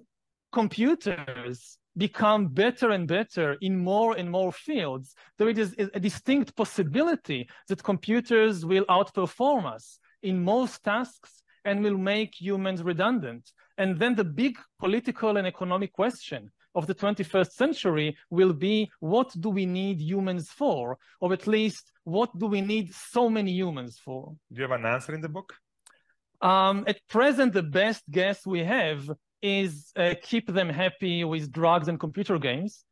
computers 0.51 1.77
become 1.97 2.47
better 2.47 2.91
and 2.91 3.07
better 3.07 3.57
in 3.61 3.77
more 3.77 4.17
and 4.17 4.29
more 4.29 4.51
fields, 4.51 5.15
there 5.37 5.49
is 5.49 5.75
a 5.77 5.99
distinct 5.99 6.55
possibility 6.55 7.47
that 7.67 7.83
computers 7.83 8.65
will 8.65 8.85
outperform 8.85 9.65
us 9.65 9.99
in 10.23 10.43
most 10.43 10.83
tasks 10.83 11.43
and 11.63 11.83
will 11.83 11.97
make 11.97 12.39
humans 12.39 12.83
redundant. 12.83 13.51
And 13.77 13.99
then 13.99 14.15
the 14.15 14.23
big 14.23 14.57
political 14.79 15.37
and 15.37 15.47
economic 15.47 15.91
question 15.93 16.51
of 16.75 16.87
the 16.87 16.95
21st 16.95 17.51
century 17.51 18.17
will 18.29 18.53
be 18.53 18.91
what 18.99 19.29
do 19.39 19.49
we 19.49 19.65
need 19.65 19.99
humans 19.99 20.49
for? 20.49 20.97
Or 21.19 21.33
at 21.33 21.47
least 21.47 21.91
what 22.03 22.37
do 22.37 22.45
we 22.47 22.61
need 22.61 22.93
so 22.93 23.29
many 23.29 23.51
humans 23.51 23.97
for? 23.97 24.35
Do 24.51 24.61
you 24.61 24.67
have 24.67 24.79
an 24.79 24.85
answer 24.85 25.13
in 25.13 25.21
the 25.21 25.29
book? 25.29 25.53
Um, 26.41 26.83
at 26.85 26.99
present, 27.07 27.53
the 27.53 27.63
best 27.63 28.03
guess 28.11 28.45
we 28.45 28.63
have 28.63 29.09
is 29.41 29.91
uh, 29.95 30.15
keep 30.21 30.47
them 30.47 30.69
happy 30.69 31.23
with 31.23 31.51
drugs 31.51 31.87
and 31.87 31.99
computer 31.99 32.37
games. 32.39 32.83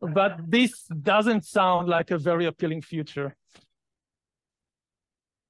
But 0.00 0.38
this 0.48 0.84
doesn't 1.02 1.44
sound 1.44 1.88
like 1.88 2.10
a 2.10 2.18
very 2.18 2.46
appealing 2.46 2.82
future. 2.82 3.36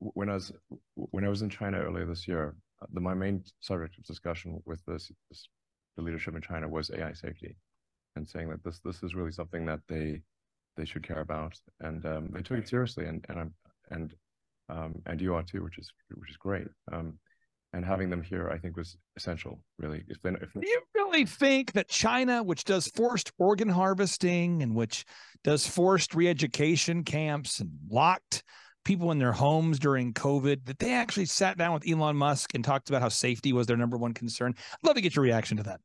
When 0.00 0.28
I 0.28 0.34
was 0.34 0.52
when 0.94 1.24
I 1.24 1.28
was 1.28 1.42
in 1.42 1.50
China 1.50 1.78
earlier 1.78 2.06
this 2.06 2.26
year, 2.26 2.56
uh, 2.82 2.86
the, 2.92 3.00
my 3.00 3.14
main 3.14 3.44
subject 3.60 3.98
of 3.98 4.04
discussion 4.04 4.60
with 4.64 4.84
this, 4.86 5.12
this 5.28 5.48
the 5.96 6.02
leadership 6.02 6.34
in 6.34 6.42
China 6.42 6.68
was 6.68 6.90
AI 6.90 7.12
safety, 7.12 7.56
and 8.16 8.28
saying 8.28 8.48
that 8.48 8.64
this 8.64 8.80
this 8.80 9.02
is 9.02 9.14
really 9.14 9.30
something 9.30 9.66
that 9.66 9.80
they 9.88 10.22
they 10.76 10.84
should 10.84 11.06
care 11.06 11.20
about, 11.20 11.56
and 11.80 12.04
um, 12.06 12.30
they 12.32 12.42
took 12.42 12.58
it 12.58 12.68
seriously, 12.68 13.06
and 13.06 13.24
and 13.28 13.38
I'm 13.38 13.54
and 13.90 14.14
um, 14.68 15.02
and 15.06 15.20
you 15.20 15.34
are 15.34 15.42
too, 15.42 15.62
which 15.62 15.78
is 15.78 15.92
which 16.14 16.30
is 16.30 16.36
great. 16.36 16.66
Um, 16.90 17.18
and 17.72 17.84
having 17.84 18.10
them 18.10 18.22
here, 18.22 18.50
I 18.52 18.58
think, 18.58 18.76
was 18.76 18.96
essential. 19.16 19.60
Really, 19.78 20.02
if 20.08 20.20
they 20.22 20.30
if 20.30 20.52
Do 20.52 20.60
you 20.66 20.82
really 20.94 21.24
think 21.24 21.72
that 21.72 21.88
China, 21.88 22.42
which 22.42 22.64
does 22.64 22.88
forced 22.88 23.32
organ 23.38 23.68
harvesting 23.68 24.62
and 24.62 24.74
which 24.74 25.04
does 25.44 25.66
forced 25.66 26.14
re-education 26.14 27.04
camps 27.04 27.60
and 27.60 27.70
locked 27.88 28.42
people 28.84 29.12
in 29.12 29.18
their 29.18 29.32
homes 29.32 29.78
during 29.78 30.12
COVID, 30.12 30.64
that 30.64 30.78
they 30.78 30.92
actually 30.92 31.26
sat 31.26 31.58
down 31.58 31.72
with 31.74 31.88
Elon 31.88 32.16
Musk 32.16 32.54
and 32.54 32.64
talked 32.64 32.88
about 32.88 33.02
how 33.02 33.08
safety 33.08 33.52
was 33.52 33.66
their 33.66 33.76
number 33.76 33.96
one 33.96 34.14
concern? 34.14 34.54
I'd 34.56 34.86
love 34.86 34.96
to 34.96 35.02
get 35.02 35.14
your 35.14 35.22
reaction 35.22 35.56
to 35.58 35.62
that. 35.64 35.80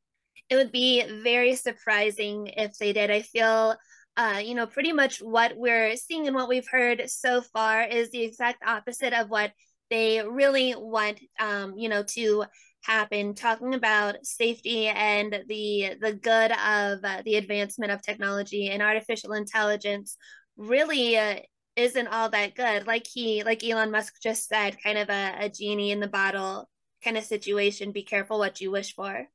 it 0.50 0.56
would 0.56 0.72
be 0.72 1.04
very 1.24 1.56
surprising 1.56 2.48
if 2.48 2.78
they 2.78 2.94
did. 2.94 3.12
I 3.12 3.22
feel, 3.22 3.76
uh, 4.18 4.42
you 4.44 4.56
know, 4.56 4.66
pretty 4.68 4.94
much 4.94 5.20
what 5.20 5.54
we're 5.58 5.96
seeing 5.98 6.28
and 6.28 6.36
what 6.36 6.48
we've 6.50 6.68
heard 6.68 7.10
so 7.10 7.42
far 7.42 7.84
is 7.84 8.12
the 8.12 8.24
exact 8.24 8.64
opposite 8.66 9.14
of 9.14 9.30
what 9.30 9.52
they 9.90 10.22
really 10.28 10.74
want, 10.74 11.20
um, 11.40 11.78
you 11.78 11.90
know, 11.90 12.04
to 12.04 12.46
happen. 12.84 13.34
Talking 13.34 13.74
about 13.74 14.26
safety 14.26 14.88
and 14.88 15.44
the 15.48 15.96
the 16.02 16.14
good 16.14 16.52
of 16.52 17.04
uh, 17.04 17.22
the 17.26 17.36
advancement 17.36 17.92
of 17.92 18.02
technology 18.02 18.70
and 18.70 18.82
artificial 18.82 19.34
intelligence 19.34 20.18
really 20.58 21.18
uh, 21.18 21.38
isn't 21.76 22.08
all 22.08 22.30
that 22.30 22.56
good. 22.56 22.88
Like 22.88 23.06
he, 23.12 23.44
like 23.44 23.64
Elon 23.64 23.92
Musk 23.92 24.16
just 24.22 24.48
said, 24.48 24.78
kind 24.82 24.98
of 24.98 25.10
a, 25.10 25.36
a 25.42 25.50
genie 25.50 25.92
in 25.92 26.00
the 26.00 26.08
bottle 26.08 26.70
kind 27.04 27.18
of 27.18 27.24
situation. 27.24 27.92
Be 27.92 28.04
careful 28.04 28.40
what 28.40 28.62
you 28.62 28.72
wish 28.72 28.94
for. 28.96 29.28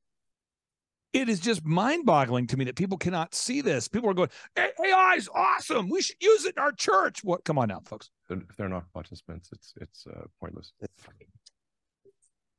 It 1.13 1.29
is 1.29 1.41
just 1.41 1.65
mind-boggling 1.65 2.47
to 2.49 2.57
me 2.57 2.65
that 2.67 2.77
people 2.77 2.97
cannot 2.97 3.35
see 3.35 3.61
this. 3.61 3.89
People 3.89 4.11
are 4.11 4.15
going, 4.15 4.31
"AI 4.57 5.15
is 5.17 5.29
awesome. 5.35 5.89
We 5.89 6.03
should 6.03 6.17
use 6.21 6.45
it 6.45 6.55
in 6.57 6.63
our 6.63 6.73
church." 6.73 7.25
What? 7.25 7.45
Come 7.45 7.59
on 7.59 7.69
now, 7.69 7.81
folks. 7.85 8.11
if 8.29 8.57
they're 8.57 8.69
not 8.69 8.93
participants, 8.93 9.49
it's 9.53 9.75
it's 9.81 10.07
uh, 10.07 10.27
pointless. 10.39 10.73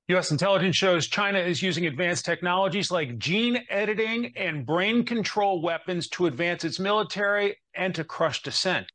U.S. 0.09 0.31
intelligence 0.31 0.75
shows 0.75 1.07
China 1.07 1.39
is 1.39 1.61
using 1.61 1.85
advanced 1.85 2.25
technologies 2.25 2.91
like 2.91 3.17
gene 3.17 3.63
editing 3.69 4.33
and 4.35 4.65
brain 4.65 5.05
control 5.05 5.61
weapons 5.61 6.09
to 6.09 6.25
advance 6.25 6.65
its 6.65 6.79
military 6.79 7.55
and 7.73 7.95
to 7.95 8.03
crush 8.03 8.41
dissent. 8.43 8.87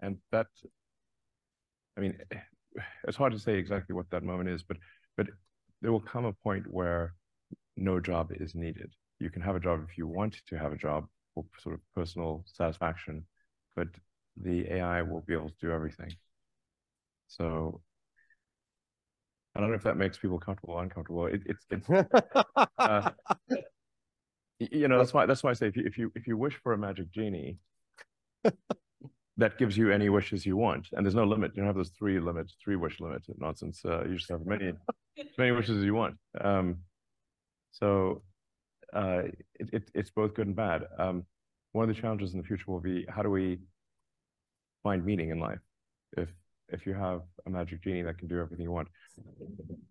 and 0.00 0.18
that 0.30 0.46
i 1.96 2.00
mean 2.00 2.18
it's 3.04 3.16
hard 3.16 3.32
to 3.32 3.38
say 3.38 3.54
exactly 3.54 3.94
what 3.94 4.08
that 4.10 4.22
moment 4.22 4.48
is 4.48 4.62
but 4.62 4.76
but 5.16 5.26
there 5.80 5.92
will 5.92 6.00
come 6.00 6.24
a 6.24 6.32
point 6.32 6.64
where 6.70 7.14
no 7.76 8.00
job 8.00 8.30
is 8.32 8.54
needed 8.54 8.90
you 9.18 9.30
can 9.30 9.42
have 9.42 9.56
a 9.56 9.60
job 9.60 9.84
if 9.88 9.96
you 9.96 10.06
want 10.06 10.36
to 10.48 10.56
have 10.56 10.72
a 10.72 10.76
job 10.76 11.06
for 11.34 11.44
sort 11.58 11.74
of 11.74 11.80
personal 11.94 12.44
satisfaction 12.46 13.24
but 13.76 13.88
the 14.42 14.70
ai 14.72 15.02
will 15.02 15.22
be 15.26 15.34
able 15.34 15.48
to 15.48 15.54
do 15.60 15.70
everything 15.70 16.12
so 17.28 17.80
i 19.54 19.60
don't 19.60 19.70
know 19.70 19.76
if 19.76 19.82
that 19.82 19.96
makes 19.96 20.18
people 20.18 20.38
comfortable 20.38 20.74
or 20.74 20.82
uncomfortable 20.82 21.26
it, 21.26 21.42
it's 21.46 21.66
it's 21.70 21.88
uh, 22.78 23.10
you 24.58 24.88
know 24.88 24.98
that's 24.98 25.14
why 25.14 25.26
that's 25.26 25.42
why 25.42 25.50
i 25.50 25.54
say 25.54 25.66
if 25.66 25.76
you 25.76 25.84
if 25.86 25.98
you 25.98 26.12
if 26.14 26.26
you 26.26 26.36
wish 26.36 26.58
for 26.62 26.72
a 26.72 26.78
magic 26.78 27.10
genie 27.10 27.58
that 29.36 29.58
gives 29.58 29.76
you 29.76 29.90
any 29.90 30.08
wishes 30.08 30.44
you 30.44 30.56
want, 30.56 30.88
and 30.92 31.04
there's 31.04 31.14
no 31.14 31.24
limit. 31.24 31.52
You 31.54 31.62
don't 31.62 31.66
have 31.66 31.76
those 31.76 31.92
three 31.98 32.20
limits, 32.20 32.54
three 32.62 32.76
wish 32.76 33.00
limit 33.00 33.22
nonsense. 33.38 33.82
Uh, 33.84 34.04
you 34.04 34.16
just 34.16 34.30
have 34.30 34.44
many, 34.44 34.72
as 35.18 35.26
many 35.38 35.52
wishes 35.52 35.78
as 35.78 35.84
you 35.84 35.94
want. 35.94 36.16
Um, 36.40 36.78
so 37.72 38.22
uh, 38.94 39.22
it, 39.58 39.68
it, 39.72 39.90
it's 39.94 40.10
both 40.10 40.34
good 40.34 40.46
and 40.46 40.56
bad. 40.56 40.82
Um, 40.98 41.24
one 41.72 41.88
of 41.88 41.94
the 41.94 42.00
challenges 42.00 42.32
in 42.34 42.40
the 42.40 42.46
future 42.46 42.64
will 42.68 42.80
be 42.80 43.06
how 43.08 43.22
do 43.22 43.30
we 43.30 43.58
find 44.82 45.04
meaning 45.04 45.30
in 45.30 45.40
life? 45.40 45.60
If 46.16 46.28
if 46.68 46.86
you 46.86 46.94
have 46.94 47.22
a 47.46 47.50
magic 47.50 47.82
genie 47.82 48.02
that 48.02 48.18
can 48.18 48.28
do 48.28 48.40
everything 48.40 48.64
you 48.64 48.72
want, 48.72 48.88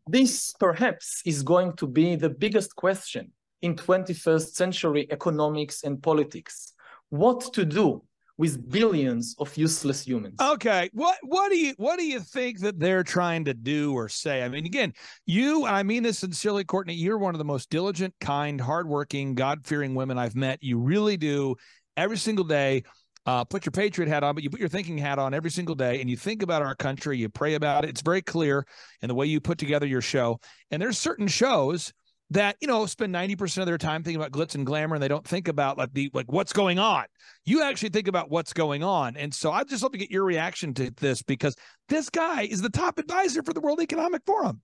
This 0.07 0.53
perhaps 0.59 1.21
is 1.25 1.43
going 1.43 1.73
to 1.77 1.87
be 1.87 2.15
the 2.15 2.29
biggest 2.29 2.75
question 2.75 3.31
in 3.61 3.75
21st 3.75 4.53
century 4.53 5.07
economics 5.11 5.83
and 5.83 6.01
politics. 6.01 6.73
What 7.09 7.53
to 7.53 7.65
do 7.65 8.03
with 8.41 8.71
billions 8.71 9.35
of 9.37 9.55
useless 9.55 10.03
humans? 10.03 10.33
Okay, 10.41 10.89
what 10.93 11.15
what 11.21 11.51
do 11.51 11.57
you 11.59 11.75
what 11.77 11.99
do 11.99 12.05
you 12.05 12.19
think 12.19 12.59
that 12.61 12.79
they're 12.79 13.03
trying 13.03 13.45
to 13.45 13.53
do 13.53 13.93
or 13.93 14.09
say? 14.09 14.41
I 14.41 14.49
mean, 14.49 14.65
again, 14.65 14.93
you 15.27 15.67
and 15.67 15.75
I 15.75 15.83
mean 15.83 16.01
this 16.01 16.17
sincerely, 16.17 16.63
Courtney. 16.63 16.95
You're 16.95 17.19
one 17.19 17.35
of 17.35 17.37
the 17.37 17.45
most 17.45 17.69
diligent, 17.69 18.15
kind, 18.19 18.59
hardworking, 18.59 19.35
God 19.35 19.67
fearing 19.67 19.93
women 19.93 20.17
I've 20.17 20.35
met. 20.35 20.57
You 20.63 20.79
really 20.79 21.17
do 21.17 21.55
every 21.95 22.17
single 22.17 22.43
day. 22.43 22.81
Uh, 23.27 23.43
put 23.43 23.63
your 23.63 23.71
patriot 23.71 24.09
hat 24.09 24.23
on, 24.23 24.33
but 24.33 24.43
you 24.43 24.49
put 24.49 24.59
your 24.59 24.69
thinking 24.69 24.97
hat 24.97 25.19
on 25.19 25.35
every 25.35 25.51
single 25.51 25.75
day, 25.75 26.01
and 26.01 26.09
you 26.09 26.17
think 26.17 26.41
about 26.41 26.63
our 26.63 26.73
country. 26.73 27.19
You 27.19 27.29
pray 27.29 27.53
about 27.53 27.83
it. 27.83 27.91
It's 27.91 28.01
very 28.01 28.23
clear 28.23 28.65
in 29.03 29.07
the 29.07 29.13
way 29.13 29.27
you 29.27 29.39
put 29.39 29.59
together 29.59 29.85
your 29.85 30.01
show. 30.01 30.39
And 30.71 30.81
there's 30.81 30.97
certain 30.97 31.27
shows 31.27 31.93
that 32.31 32.55
you 32.61 32.67
know 32.67 32.85
spend 32.85 33.13
90% 33.13 33.59
of 33.59 33.65
their 33.65 33.77
time 33.77 34.03
thinking 34.03 34.19
about 34.21 34.31
glitz 34.31 34.55
and 34.55 34.65
glamour 34.65 34.95
and 34.95 35.03
they 35.03 35.07
don't 35.07 35.27
think 35.27 35.47
about 35.47 35.77
like 35.77 35.93
the 35.93 36.09
like 36.13 36.31
what's 36.31 36.53
going 36.53 36.79
on 36.79 37.05
you 37.45 37.61
actually 37.61 37.89
think 37.89 38.07
about 38.07 38.31
what's 38.31 38.53
going 38.53 38.83
on 38.83 39.15
and 39.17 39.33
so 39.33 39.51
i'd 39.51 39.67
just 39.67 39.83
love 39.83 39.91
to 39.91 39.97
get 39.97 40.09
your 40.09 40.23
reaction 40.23 40.73
to 40.73 40.91
this 40.97 41.21
because 41.21 41.55
this 41.89 42.09
guy 42.09 42.43
is 42.43 42.61
the 42.61 42.69
top 42.69 42.97
advisor 42.97 43.43
for 43.43 43.53
the 43.53 43.61
world 43.61 43.79
economic 43.79 44.21
forum 44.25 44.61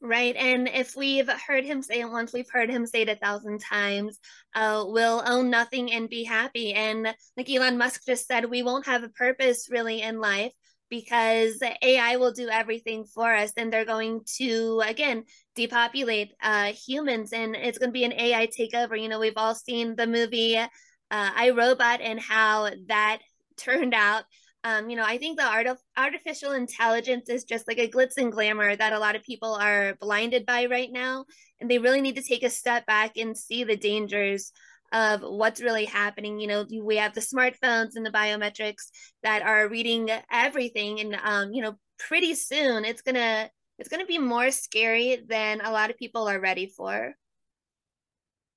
Right. 0.00 0.36
And 0.36 0.68
if 0.68 0.94
we've 0.94 1.28
heard 1.28 1.64
him 1.64 1.82
say 1.82 1.98
it 1.98 2.08
once, 2.08 2.32
we've 2.32 2.48
heard 2.48 2.70
him 2.70 2.86
say 2.86 3.02
it 3.02 3.08
a 3.08 3.16
thousand 3.16 3.58
times, 3.58 4.20
uh, 4.54 4.84
we'll 4.86 5.24
own 5.26 5.50
nothing 5.50 5.92
and 5.92 6.08
be 6.08 6.22
happy. 6.22 6.72
And 6.72 7.12
like 7.36 7.50
Elon 7.50 7.78
Musk 7.78 8.02
just 8.06 8.28
said, 8.28 8.48
we 8.48 8.62
won't 8.62 8.86
have 8.86 9.02
a 9.02 9.08
purpose 9.08 9.66
really 9.68 10.00
in 10.00 10.20
life 10.20 10.52
because 10.90 11.60
AI 11.82 12.16
will 12.16 12.32
do 12.32 12.48
everything 12.48 13.04
for 13.04 13.34
us. 13.34 13.52
And 13.56 13.72
they're 13.72 13.84
going 13.84 14.22
to, 14.36 14.82
again, 14.84 15.24
depopulate 15.54 16.32
uh, 16.42 16.72
humans 16.72 17.32
and 17.32 17.54
it's 17.56 17.78
going 17.78 17.90
to 17.90 17.92
be 17.92 18.04
an 18.04 18.12
AI 18.12 18.46
takeover. 18.46 19.00
You 19.00 19.08
know, 19.08 19.18
we've 19.18 19.32
all 19.36 19.54
seen 19.54 19.96
the 19.96 20.06
movie 20.06 20.56
uh, 20.56 20.68
I 21.10 21.50
Robot 21.50 22.00
and 22.00 22.20
how 22.20 22.70
that 22.88 23.20
turned 23.56 23.94
out. 23.94 24.24
Um, 24.64 24.90
you 24.90 24.96
know, 24.96 25.04
I 25.04 25.18
think 25.18 25.38
the 25.38 25.46
art 25.46 25.66
of 25.66 25.78
artificial 25.96 26.52
intelligence 26.52 27.28
is 27.28 27.44
just 27.44 27.68
like 27.68 27.78
a 27.78 27.88
glitz 27.88 28.16
and 28.16 28.32
glamour 28.32 28.74
that 28.74 28.92
a 28.92 28.98
lot 28.98 29.14
of 29.14 29.22
people 29.22 29.54
are 29.54 29.94
blinded 30.00 30.44
by 30.46 30.66
right 30.66 30.90
now. 30.90 31.26
And 31.60 31.70
they 31.70 31.78
really 31.78 32.00
need 32.00 32.16
to 32.16 32.22
take 32.22 32.42
a 32.42 32.50
step 32.50 32.84
back 32.84 33.16
and 33.16 33.38
see 33.38 33.64
the 33.64 33.76
dangers 33.76 34.52
of 34.92 35.22
what's 35.22 35.60
really 35.60 35.84
happening. 35.84 36.40
You 36.40 36.48
know, 36.48 36.66
we 36.82 36.96
have 36.96 37.14
the 37.14 37.20
smartphones 37.20 37.96
and 37.96 38.04
the 38.04 38.10
biometrics 38.10 38.90
that 39.22 39.42
are 39.42 39.68
reading 39.68 40.10
everything. 40.32 41.00
And 41.00 41.16
um, 41.22 41.52
you 41.52 41.62
know, 41.62 41.74
pretty 41.98 42.34
soon 42.34 42.84
it's 42.84 43.02
gonna 43.02 43.50
it's 43.78 43.88
gonna 43.88 44.06
be 44.06 44.18
more 44.18 44.50
scary 44.50 45.22
than 45.28 45.60
a 45.60 45.70
lot 45.70 45.90
of 45.90 45.96
people 45.96 46.28
are 46.28 46.40
ready 46.40 46.66
for. 46.66 47.14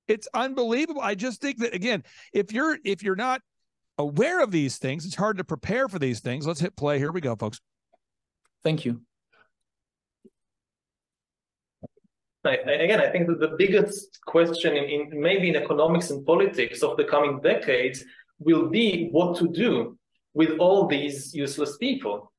it's 0.07 0.27
unbelievable 0.33 1.01
i 1.01 1.15
just 1.15 1.41
think 1.41 1.57
that 1.57 1.73
again 1.73 2.03
if 2.33 2.51
you're 2.51 2.77
if 2.83 3.01
you're 3.01 3.15
not 3.15 3.41
aware 3.97 4.41
of 4.43 4.51
these 4.51 4.77
things 4.77 5.05
it's 5.05 5.15
hard 5.15 5.37
to 5.37 5.43
prepare 5.43 5.87
for 5.87 5.99
these 5.99 6.19
things 6.19 6.45
let's 6.45 6.59
hit 6.59 6.75
play 6.75 6.97
here 6.97 7.11
we 7.11 7.21
go 7.21 7.35
folks 7.35 7.59
Thank 8.63 8.85
you. 8.85 9.01
I, 12.43 12.55
again, 12.55 13.01
I 13.01 13.09
think 13.09 13.27
that 13.27 13.39
the 13.39 13.55
biggest 13.57 14.19
question 14.25 14.75
in, 14.75 14.85
in 14.85 15.21
maybe 15.21 15.49
in 15.49 15.55
economics 15.55 16.09
and 16.09 16.25
politics 16.25 16.81
of 16.81 16.97
the 16.97 17.03
coming 17.03 17.39
decades 17.41 18.03
will 18.39 18.67
be 18.69 19.09
what 19.11 19.37
to 19.37 19.47
do 19.47 19.97
with 20.33 20.57
all 20.59 20.87
these 20.87 21.33
useless 21.35 21.77
people. 21.77 22.31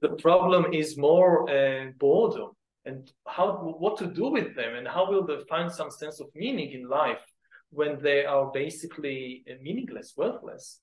The 0.00 0.16
problem 0.16 0.72
is 0.72 0.96
more 0.96 1.48
uh, 1.50 1.90
boredom 1.98 2.50
and 2.84 3.10
how 3.26 3.76
what 3.78 3.96
to 3.98 4.06
do 4.06 4.28
with 4.28 4.54
them 4.54 4.74
and 4.74 4.86
how 4.86 5.10
will 5.10 5.26
they 5.26 5.38
find 5.48 5.70
some 5.70 5.90
sense 5.90 6.20
of 6.20 6.28
meaning 6.34 6.72
in 6.72 6.88
life 6.88 7.24
when 7.70 8.00
they 8.02 8.24
are 8.24 8.50
basically 8.52 9.44
uh, 9.50 9.54
meaningless, 9.62 10.14
worthless. 10.16 10.80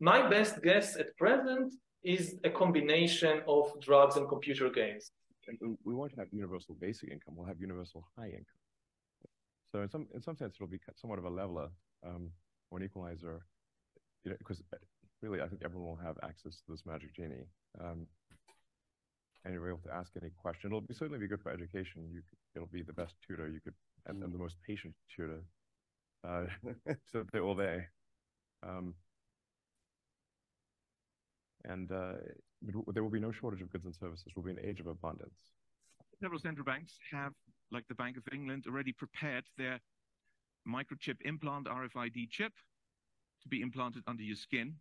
My 0.00 0.28
best 0.28 0.62
guess 0.62 0.96
at 0.96 1.16
present 1.16 1.72
is 2.02 2.36
a 2.44 2.50
combination 2.50 3.42
of 3.46 3.70
drugs 3.80 4.16
and 4.16 4.28
computer 4.28 4.68
games. 4.70 5.12
And 5.60 5.78
we 5.84 5.94
won't 5.94 6.16
have 6.18 6.28
universal 6.32 6.74
basic 6.80 7.10
income. 7.10 7.34
We'll 7.36 7.46
have 7.46 7.60
universal 7.60 8.04
high 8.16 8.28
income. 8.28 8.62
So 9.70 9.80
in 9.82 9.88
some 9.90 10.06
in 10.14 10.22
some 10.22 10.36
sense, 10.36 10.56
it'll 10.56 10.66
be 10.66 10.80
somewhat 11.00 11.18
of 11.18 11.24
a 11.24 11.30
leveler 11.30 11.68
um, 12.06 12.30
or 12.70 12.78
an 12.78 12.84
equalizer, 12.84 13.40
you 14.24 14.30
know, 14.30 14.36
because 14.38 14.62
uh, 14.72 14.76
really, 15.22 15.40
I 15.40 15.48
think 15.48 15.62
everyone 15.64 15.88
will 15.88 16.04
have 16.04 16.16
access 16.22 16.56
to 16.56 16.72
this 16.72 16.82
magic 16.84 17.14
genie. 17.14 17.46
Um, 17.80 18.06
and 19.44 19.54
you'll 19.54 19.64
be 19.64 19.70
able 19.70 19.80
to 19.80 19.94
ask 19.94 20.12
any 20.20 20.30
question. 20.30 20.68
It'll 20.68 20.80
be 20.80 20.94
certainly 20.94 21.18
be 21.18 21.26
good 21.26 21.40
for 21.42 21.50
education. 21.50 22.08
You 22.12 22.22
could, 22.28 22.38
it'll 22.54 22.68
be 22.68 22.82
the 22.82 22.92
best 22.92 23.14
tutor 23.26 23.48
you 23.48 23.60
could, 23.60 23.74
and, 24.06 24.22
and 24.22 24.32
the 24.32 24.38
most 24.38 24.56
patient 24.66 24.94
tutor. 25.14 25.42
Uh, 26.26 26.44
so 27.12 27.24
they're 27.32 27.42
all 27.42 27.56
there. 27.56 27.90
Um, 28.62 28.94
and 31.64 31.90
uh, 31.90 32.14
there 32.92 33.02
will 33.02 33.10
be 33.10 33.20
no 33.20 33.32
shortage 33.32 33.62
of 33.62 33.70
goods 33.70 33.84
and 33.84 33.94
services. 33.94 34.32
We'll 34.34 34.44
be 34.44 34.52
an 34.52 34.64
age 34.64 34.80
of 34.80 34.86
abundance. 34.86 35.34
Several 36.20 36.40
central 36.40 36.64
banks 36.64 36.94
have, 37.10 37.32
like 37.70 37.86
the 37.88 37.94
Bank 37.94 38.16
of 38.16 38.22
England, 38.32 38.64
already 38.66 38.92
prepared 38.92 39.44
their 39.58 39.80
microchip 40.68 41.16
implant 41.24 41.66
RFID 41.66 42.30
chip 42.30 42.52
to 43.42 43.48
be 43.48 43.60
implanted 43.60 44.04
under 44.06 44.22
your 44.22 44.36
skin. 44.36 44.76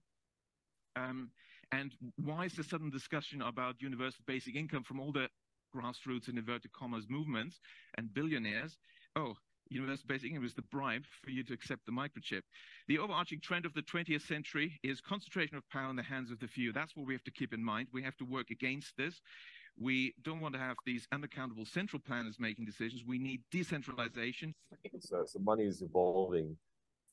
Um, 0.96 1.32
and 1.72 1.94
why 2.18 2.46
is 2.46 2.54
the 2.54 2.64
sudden 2.64 2.90
discussion 2.90 3.42
about 3.42 3.82
universal 3.82 4.24
basic 4.28 4.56
income 4.56 4.84
from 4.84 5.00
all 5.00 5.12
the 5.12 5.30
grassroots 5.76 6.28
and 6.28 6.38
inverted 6.38 6.72
commas 6.74 7.06
movements 7.10 7.60
and 7.98 8.14
billionaires? 8.14 8.78
Oh, 9.16 9.36
universal 9.72 10.06
basic 10.08 10.30
income 10.30 10.46
is 10.46 10.54
the 10.54 10.62
bribe 10.64 11.06
for 11.24 11.30
you 11.32 11.44
to 11.44 11.54
accept 11.54 11.86
the 11.86 11.92
microchip. 11.92 12.42
The 12.88 13.00
overarching 13.00 13.40
trend 13.42 13.66
of 13.66 13.74
the 13.74 13.82
20th 13.82 14.28
century 14.28 14.80
is 14.84 15.00
concentration 15.02 15.58
of 15.58 15.68
power 15.70 15.90
in 15.90 15.96
the 15.96 16.04
hands 16.04 16.32
of 16.32 16.40
the 16.40 16.48
few. 16.48 16.74
That's 16.74 16.96
what 16.96 17.08
we 17.08 17.14
have 17.14 17.24
to 17.24 17.32
keep 17.32 17.54
in 17.54 17.64
mind. 17.64 17.88
We 17.94 18.04
have 18.04 18.18
to 18.18 18.26
work 18.26 18.50
against 18.52 18.98
this. 18.98 19.22
We 19.80 20.14
don't 20.24 20.42
want 20.42 20.54
to 20.56 20.60
have 20.60 20.76
these 20.86 21.08
unaccountable 21.14 21.66
central 21.66 22.02
planners 22.06 22.38
making 22.40 22.66
decisions. 22.66 23.04
We 23.08 23.18
need 23.18 23.42
decentralization. 23.52 24.54
So, 25.00 25.24
so 25.26 25.40
money 25.40 25.64
is 25.64 25.82
evolving 25.82 26.58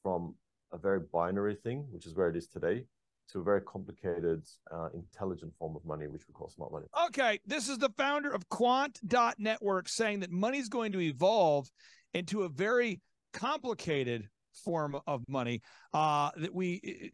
from 0.03 0.35
a 0.73 0.79
very 0.79 1.01
binary 1.13 1.55
thing, 1.55 1.87
which 1.91 2.07
is 2.07 2.15
where 2.15 2.29
it 2.29 2.37
is 2.37 2.49
today, 2.49 2.85
to 3.33 3.41
a 3.41 3.43
very 3.43 3.61
complicated, 3.63 4.43
uh, 4.73 4.89
intelligent 4.95 5.53
form 5.59 5.77
of 5.77 5.85
money, 5.85 6.09
which 6.09 6.23
we 6.29 6.35
call 6.35 6.49
smart 6.49 6.73
money. 6.73 6.87
Okay, 7.07 7.41
this 7.47 7.69
is 7.69 7.79
the 7.79 7.91
founder 7.97 8.31
of 8.31 8.49
Quant.network 8.49 9.89
saying 9.89 10.21
that 10.21 10.31
money 10.31 10.59
is 10.59 10.69
going 10.69 10.93
to 10.93 11.01
evolve 11.01 11.71
into 12.15 12.43
a 12.43 12.49
very 12.49 13.01
complicated 13.33 14.29
form 14.65 14.97
of 15.07 15.23
money 15.29 15.63
uh, 15.95 16.31
that 16.37 16.55
we 16.55 17.13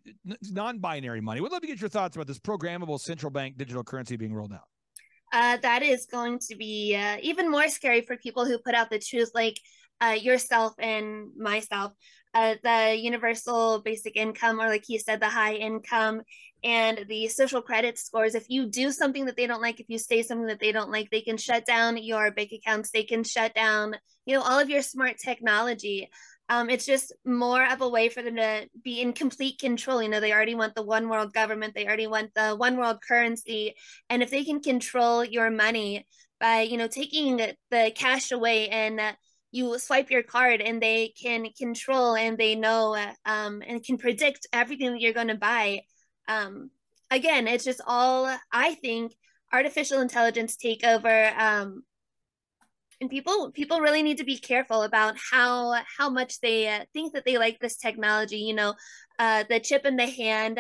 non-binary 0.51 1.21
money. 1.21 1.41
We'd 1.41 1.53
love 1.53 1.61
to 1.61 1.67
get 1.67 1.81
your 1.81 1.91
thoughts 1.91 2.17
about 2.17 2.27
this 2.27 2.39
programmable 2.39 2.99
central 2.99 3.31
bank 3.31 3.57
digital 3.57 3.85
currency 3.85 4.17
being 4.17 4.35
rolled 4.35 4.53
out. 4.53 4.69
Uh, 5.33 5.57
that 5.59 5.83
is 5.83 6.07
going 6.07 6.39
to 6.39 6.55
be 6.55 6.97
uh, 6.97 7.17
even 7.21 7.51
more 7.51 7.69
scary 7.69 8.03
for 8.03 8.17
people 8.17 8.45
who 8.45 8.59
put 8.59 8.75
out 8.75 8.89
the 8.89 8.99
truth, 8.99 9.31
like 9.35 9.59
uh, 10.01 10.17
yourself 10.21 10.75
and 10.79 11.29
myself. 11.37 11.93
Uh, 12.35 12.57
the 12.65 12.97
universal 12.99 13.81
basic 13.81 14.17
income, 14.17 14.61
or 14.61 14.67
like 14.67 14.85
he 14.85 14.99
said, 14.99 15.21
the 15.21 15.29
high 15.29 15.55
income 15.55 16.21
and 16.65 17.05
the 17.09 17.29
social 17.29 17.63
credit 17.63 17.97
scores. 17.97 18.35
If 18.35 18.47
you 18.49 18.67
do 18.67 18.91
something 18.91 19.27
that 19.27 19.37
they 19.37 19.47
don't 19.47 19.63
like, 19.63 19.79
if 19.79 19.87
you 19.89 19.99
say 19.99 20.23
something 20.23 20.49
that 20.49 20.59
they 20.59 20.73
don't 20.73 20.91
like, 20.91 21.11
they 21.11 21.21
can 21.21 21.37
shut 21.37 21.65
down 21.65 22.03
your 22.03 22.33
bank 22.33 22.51
accounts. 22.53 22.91
They 22.91 23.05
can 23.05 23.23
shut 23.23 23.55
down, 23.55 23.95
you 24.27 24.35
know, 24.35 24.43
all 24.43 24.59
of 24.59 24.69
your 24.69 24.83
smart 24.83 25.17
technology. 25.19 26.11
Um, 26.49 26.69
it's 26.71 26.87
just 26.87 27.13
more 27.25 27.65
of 27.71 27.81
a 27.81 27.89
way 27.89 28.09
for 28.09 28.23
them 28.23 28.37
to 28.37 28.67
be 28.83 29.01
in 29.01 29.13
complete 29.13 29.59
control. 29.59 30.03
You 30.03 30.09
know, 30.09 30.21
they 30.21 30.33
already 30.33 30.55
want 30.55 30.75
the 30.75 30.83
one 30.83 31.09
world 31.09 31.33
government, 31.33 31.75
they 31.75 31.87
already 31.87 32.07
want 32.07 32.35
the 32.35 32.57
one 32.57 32.77
world 32.77 32.99
currency. 33.07 33.75
And 34.11 34.23
if 34.23 34.31
they 34.31 34.45
can 34.45 34.61
control 34.61 35.25
your 35.25 35.51
money 35.51 36.07
by, 36.41 36.63
you 36.63 36.77
know, 36.77 36.89
taking 36.89 37.37
the 37.71 37.93
cash 37.95 38.33
away 38.33 38.69
and 38.69 39.01
uh, 39.01 39.13
you 39.55 39.79
swipe 39.79 40.11
your 40.11 40.25
card 40.25 40.61
and 40.61 40.83
they 40.83 41.15
can 41.21 41.47
control 41.57 42.17
and 42.17 42.37
they 42.37 42.57
know 42.57 42.97
um, 43.25 43.63
and 43.65 43.85
can 43.85 43.97
predict 43.97 44.49
everything 44.53 44.91
that 44.91 45.01
you're 45.01 45.13
going 45.13 45.29
to 45.29 45.37
buy 45.37 45.81
um, 46.27 46.71
again 47.11 47.47
it's 47.47 47.65
just 47.65 47.81
all 47.87 48.37
i 48.53 48.75
think 48.75 49.15
artificial 49.53 50.01
intelligence 50.01 50.57
takeover. 50.57 51.37
um, 51.39 51.85
and 53.01 53.09
people 53.09 53.53
people 53.53 53.81
really 53.81 54.03
need 54.03 54.19
to 54.19 54.25
be 54.25 54.39
careful 54.39 54.83
about 54.83 55.15
how 55.31 55.81
how 55.99 56.11
much 56.11 56.41
they 56.41 56.67
uh, 56.67 56.85
think 56.93 57.13
that 57.13 57.25
they 57.25 57.39
like 57.39 57.61
this 57.61 57.77
technology 57.77 58.39
you 58.39 58.55
know 58.55 58.75
uh, 59.21 59.45
the 59.49 59.61
chip 59.61 59.87
in 59.87 59.97
the 59.97 60.07
hand 60.07 60.59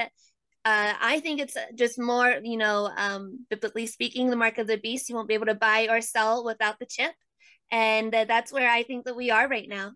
uh, 0.66 0.94
I 0.98 1.20
think 1.20 1.40
it's 1.40 1.58
just 1.74 1.98
more, 1.98 2.40
you 2.42 2.56
know, 2.56 2.90
um, 2.96 3.44
biblically 3.50 3.86
speaking, 3.86 4.30
the 4.30 4.36
mark 4.36 4.56
of 4.56 4.66
the 4.66 4.78
beast. 4.78 5.10
You 5.10 5.14
won't 5.14 5.28
be 5.28 5.34
able 5.34 5.44
to 5.44 5.54
buy 5.54 5.88
or 5.90 6.00
sell 6.00 6.42
without 6.42 6.78
the 6.78 6.86
chip. 6.86 7.12
And 7.74 8.12
that's 8.12 8.52
where 8.52 8.70
I 8.70 8.84
think 8.84 9.04
that 9.06 9.16
we 9.16 9.32
are 9.32 9.48
right 9.48 9.68
now. 9.68 9.90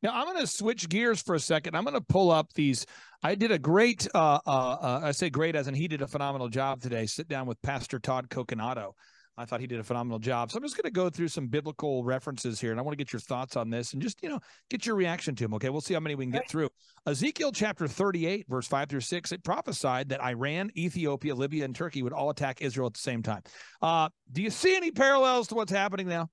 Now 0.00 0.10
I'm 0.14 0.26
going 0.26 0.38
to 0.38 0.46
switch 0.46 0.88
gears 0.88 1.20
for 1.20 1.34
a 1.34 1.40
second. 1.40 1.76
I'm 1.76 1.82
going 1.82 1.94
to 1.94 2.00
pull 2.00 2.30
up 2.30 2.52
these. 2.54 2.86
I 3.20 3.34
did 3.34 3.50
a 3.50 3.58
great, 3.58 4.06
uh, 4.14 4.38
uh, 4.46 4.50
uh, 4.50 5.00
I 5.02 5.10
say 5.10 5.28
great 5.28 5.56
as 5.56 5.66
in 5.66 5.74
he 5.74 5.88
did 5.88 6.02
a 6.02 6.06
phenomenal 6.06 6.48
job 6.48 6.80
today. 6.80 7.06
Sit 7.06 7.26
down 7.26 7.46
with 7.46 7.60
Pastor 7.62 7.98
Todd 7.98 8.28
Coconato. 8.28 8.92
I 9.36 9.44
thought 9.44 9.60
he 9.60 9.66
did 9.66 9.80
a 9.80 9.82
phenomenal 9.82 10.20
job. 10.20 10.52
So 10.52 10.56
I'm 10.56 10.62
just 10.62 10.76
going 10.76 10.84
to 10.84 10.92
go 10.92 11.10
through 11.10 11.28
some 11.28 11.48
biblical 11.48 12.04
references 12.04 12.60
here, 12.60 12.70
and 12.70 12.78
I 12.78 12.84
want 12.84 12.92
to 12.92 13.02
get 13.02 13.12
your 13.12 13.20
thoughts 13.20 13.56
on 13.56 13.70
this 13.70 13.92
and 13.92 14.00
just 14.00 14.22
you 14.22 14.28
know 14.28 14.38
get 14.70 14.86
your 14.86 14.94
reaction 14.94 15.34
to 15.36 15.44
them. 15.44 15.54
Okay, 15.54 15.68
we'll 15.68 15.80
see 15.80 15.94
how 15.94 16.00
many 16.00 16.14
we 16.14 16.26
can 16.26 16.32
get 16.32 16.48
through. 16.48 16.68
Ezekiel 17.06 17.50
chapter 17.50 17.88
38, 17.88 18.46
verse 18.48 18.68
five 18.68 18.88
through 18.88 19.00
six, 19.00 19.32
it 19.32 19.42
prophesied 19.42 20.10
that 20.10 20.22
Iran, 20.22 20.70
Ethiopia, 20.76 21.34
Libya, 21.34 21.64
and 21.64 21.74
Turkey 21.74 22.02
would 22.02 22.12
all 22.12 22.30
attack 22.30 22.60
Israel 22.60 22.86
at 22.86 22.94
the 22.94 23.00
same 23.00 23.22
time. 23.22 23.42
Uh, 23.80 24.10
do 24.30 24.42
you 24.42 24.50
see 24.50 24.76
any 24.76 24.92
parallels 24.92 25.48
to 25.48 25.54
what's 25.54 25.72
happening 25.72 26.06
now? 26.06 26.28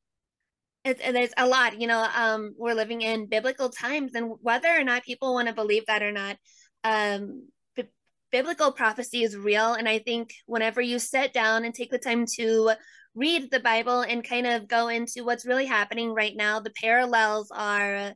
It's, 0.85 1.01
there's 1.01 1.33
a 1.37 1.45
lot, 1.45 1.79
you 1.79 1.87
know, 1.87 2.07
um, 2.15 2.53
we're 2.57 2.73
living 2.73 3.01
in 3.01 3.27
biblical 3.27 3.69
times 3.69 4.15
and 4.15 4.33
whether 4.41 4.69
or 4.69 4.83
not 4.83 5.03
people 5.03 5.33
want 5.33 5.47
to 5.49 5.53
believe 5.53 5.85
that 5.87 6.01
or 6.01 6.11
not, 6.11 6.37
um, 6.83 7.49
b- 7.75 7.89
biblical 8.31 8.71
prophecy 8.71 9.23
is 9.23 9.35
real. 9.35 9.73
And 9.73 9.89
I 9.89 9.99
think 9.99 10.33
whenever 10.45 10.79
you 10.79 10.97
sit 10.97 11.33
down 11.33 11.65
and 11.65 11.73
take 11.73 11.91
the 11.91 11.99
time 11.99 12.25
to 12.37 12.71
read 13.13 13.51
the 13.51 13.59
Bible 13.59 14.01
and 14.01 14.23
kind 14.23 14.47
of 14.47 14.69
go 14.69 14.87
into 14.87 15.25
what's 15.25 15.45
really 15.45 15.65
happening 15.65 16.13
right 16.13 16.35
now, 16.35 16.61
the 16.61 16.71
parallels 16.71 17.51
are 17.51 18.13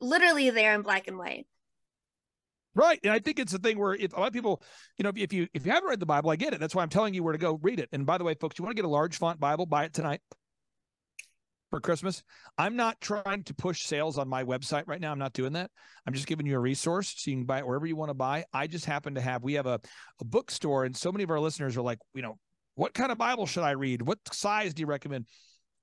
literally 0.00 0.50
there 0.50 0.74
in 0.74 0.82
black 0.82 1.06
and 1.06 1.16
white. 1.16 1.46
Right. 2.74 2.98
And 3.04 3.12
I 3.12 3.20
think 3.20 3.38
it's 3.38 3.52
a 3.52 3.58
thing 3.58 3.78
where 3.78 3.94
if 3.94 4.12
a 4.16 4.18
lot 4.18 4.26
of 4.26 4.32
people, 4.32 4.62
you 4.96 5.04
know, 5.04 5.12
if 5.14 5.32
you 5.32 5.46
if 5.52 5.66
you 5.66 5.72
haven't 5.72 5.88
read 5.88 6.00
the 6.00 6.06
Bible, 6.06 6.30
I 6.30 6.36
get 6.36 6.54
it. 6.54 6.58
That's 6.58 6.74
why 6.74 6.82
I'm 6.82 6.88
telling 6.88 7.12
you 7.12 7.22
where 7.22 7.32
to 7.32 7.38
go 7.38 7.60
read 7.62 7.78
it. 7.78 7.90
And 7.92 8.06
by 8.06 8.16
the 8.16 8.24
way, 8.24 8.34
folks, 8.34 8.58
you 8.58 8.64
want 8.64 8.74
to 8.74 8.82
get 8.82 8.86
a 8.86 8.90
large 8.90 9.18
font 9.18 9.38
Bible, 9.38 9.66
buy 9.66 9.84
it 9.84 9.92
tonight 9.92 10.20
for 11.72 11.80
Christmas. 11.80 12.22
I'm 12.58 12.76
not 12.76 13.00
trying 13.00 13.44
to 13.44 13.54
push 13.54 13.86
sales 13.86 14.18
on 14.18 14.28
my 14.28 14.44
website 14.44 14.84
right 14.86 15.00
now. 15.00 15.10
I'm 15.10 15.18
not 15.18 15.32
doing 15.32 15.54
that. 15.54 15.70
I'm 16.06 16.12
just 16.12 16.26
giving 16.26 16.44
you 16.44 16.54
a 16.56 16.60
resource 16.60 17.14
so 17.16 17.30
you 17.30 17.38
can 17.38 17.46
buy 17.46 17.60
it 17.60 17.66
wherever 17.66 17.86
you 17.86 17.96
want 17.96 18.10
to 18.10 18.14
buy. 18.14 18.44
I 18.52 18.66
just 18.66 18.84
happen 18.84 19.14
to 19.14 19.22
have, 19.22 19.42
we 19.42 19.54
have 19.54 19.66
a, 19.66 19.80
a 20.20 20.24
bookstore, 20.24 20.84
and 20.84 20.94
so 20.94 21.10
many 21.10 21.24
of 21.24 21.30
our 21.30 21.40
listeners 21.40 21.74
are 21.78 21.82
like, 21.82 21.98
you 22.14 22.20
know, 22.20 22.36
what 22.74 22.92
kind 22.92 23.10
of 23.10 23.16
Bible 23.16 23.46
should 23.46 23.62
I 23.62 23.70
read? 23.70 24.02
What 24.02 24.18
size 24.32 24.74
do 24.74 24.80
you 24.80 24.86
recommend? 24.86 25.26